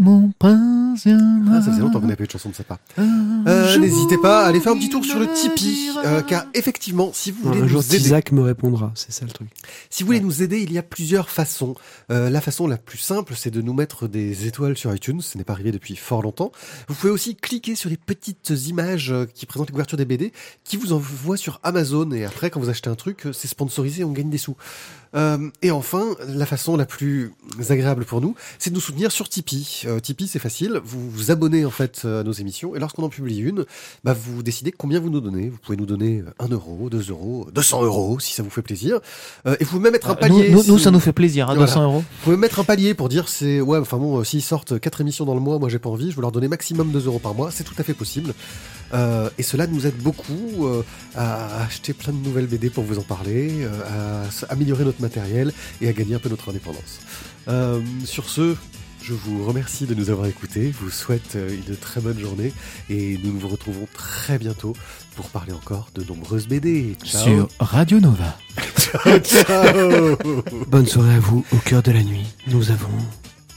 [0.01, 1.05] mon prince.
[1.07, 2.79] Ah, ça faisait longtemps qu'on n'avait pas eu de chanson de Sapa.
[2.99, 7.11] Euh, N'hésitez pas à aller faire un petit tour sur le Tipeee, euh, car effectivement,
[7.13, 9.49] si vous voulez Un jour, nous aider, Isaac me répondra, c'est ça le truc.
[9.91, 11.75] si vous voulez nous aider, il y a plusieurs façons.
[12.13, 15.21] Euh, la façon la plus simple, c'est de nous mettre des étoiles sur iTunes.
[15.23, 16.53] Ce n'est pas arrivé depuis fort longtemps.
[16.89, 20.77] Vous pouvez aussi cliquer sur les petites images qui présentent les couvertures des BD, qui
[20.77, 22.13] vous envoient sur Amazon.
[22.13, 24.57] Et après, quand vous achetez un truc, c'est sponsorisé, on gagne des sous.
[25.15, 27.33] Euh, et enfin, la façon la plus
[27.71, 29.83] agréable pour nous, c'est de nous soutenir sur Tipeee.
[29.87, 30.81] Euh, Tipeee, c'est facile.
[30.85, 33.65] Vous vous abonnez en fait euh, à nos émissions et lorsqu'on en publie une,
[34.05, 35.49] bah, vous décidez combien vous nous donnez.
[35.49, 39.01] Vous pouvez nous donner 1 euro, 2 euros, 200 euros si ça vous fait plaisir.
[39.47, 40.51] Euh, et vous pouvez même mettre un palier.
[40.51, 41.67] nous, nous, si- ça nous fait plaisir, hein, Voilà.
[41.67, 41.99] 200 euros.
[42.01, 45.25] Vous pouvez mettre un palier pour dire c'est ouais enfin bon s'ils sortent quatre émissions
[45.25, 47.35] dans le mois moi j'ai pas envie je veux leur donner maximum 2 euros par
[47.35, 48.35] mois c'est tout à fait possible
[49.39, 50.67] et cela nous aide beaucoup
[51.15, 55.89] à acheter plein de nouvelles BD pour vous en parler à améliorer notre matériel et
[55.89, 57.01] à gagner un peu notre indépendance
[57.49, 58.57] Euh, sur ce
[59.03, 62.53] je vous remercie de nous avoir écoutés, je vous souhaite euh, une très bonne journée
[62.91, 64.75] et nous nous retrouvons très bientôt
[65.17, 66.97] pour parler encore de nombreuses BD.
[67.05, 67.23] Ciao.
[67.25, 68.37] Sur Radio Nova.
[69.23, 70.17] Ciao.
[70.67, 72.27] Bonne soirée à vous, au cœur de la nuit.
[72.49, 72.89] Nous avons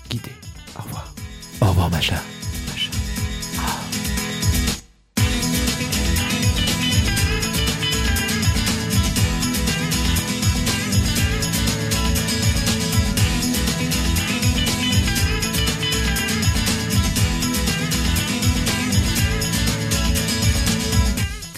[0.10, 0.32] guidé.
[0.80, 1.14] Au revoir.
[1.62, 2.22] Au revoir, Macha.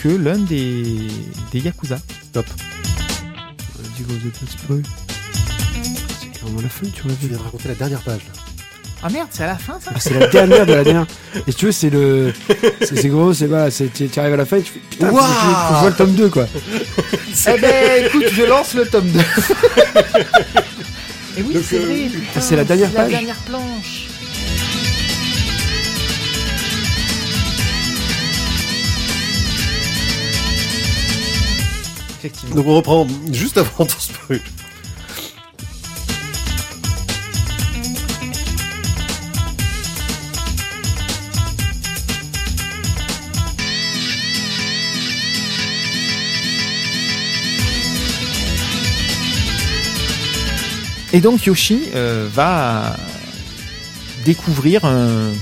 [0.04, 0.84] Que l'un des,
[1.54, 1.98] des Yakuza.
[2.34, 2.46] Top.
[3.96, 4.84] Dis gros, pas de spoil.
[6.20, 7.14] C'est carrément la fin, tu vois.
[7.22, 8.18] Tu viens de raconter la dernière page.
[8.34, 8.42] Là.
[9.06, 11.06] Ah merde, c'est à la fin ça Ah, c'est la dernière de la dernière.
[11.48, 12.34] Et si tu veux, c'est le.
[12.82, 13.70] C'est c'est gros, c'est pas.
[13.72, 14.80] c'est- Tu tu arrives à la fin et tu fais.
[14.90, 16.48] Putain, faut, faut le tome 2, quoi.
[17.48, 19.20] Eh ben écoute, je lance le tome 2.
[21.36, 22.10] Et oui, Donc, c'est euh, vrai.
[22.14, 23.12] putain, c'est la dernière page.
[23.12, 24.08] La dernière planche.
[32.26, 32.56] Effectivement.
[32.56, 34.40] Donc on reprend juste avant ton spoil.
[51.12, 52.96] Et donc Yoshi euh, va
[54.24, 55.34] découvrir un...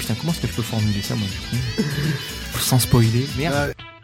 [0.00, 1.82] Putain, comment est-ce que je peux formuler ça moi du coup?
[2.60, 3.26] Sans spoiler.
[3.38, 3.54] Merde.
[3.78, 3.97] Ah,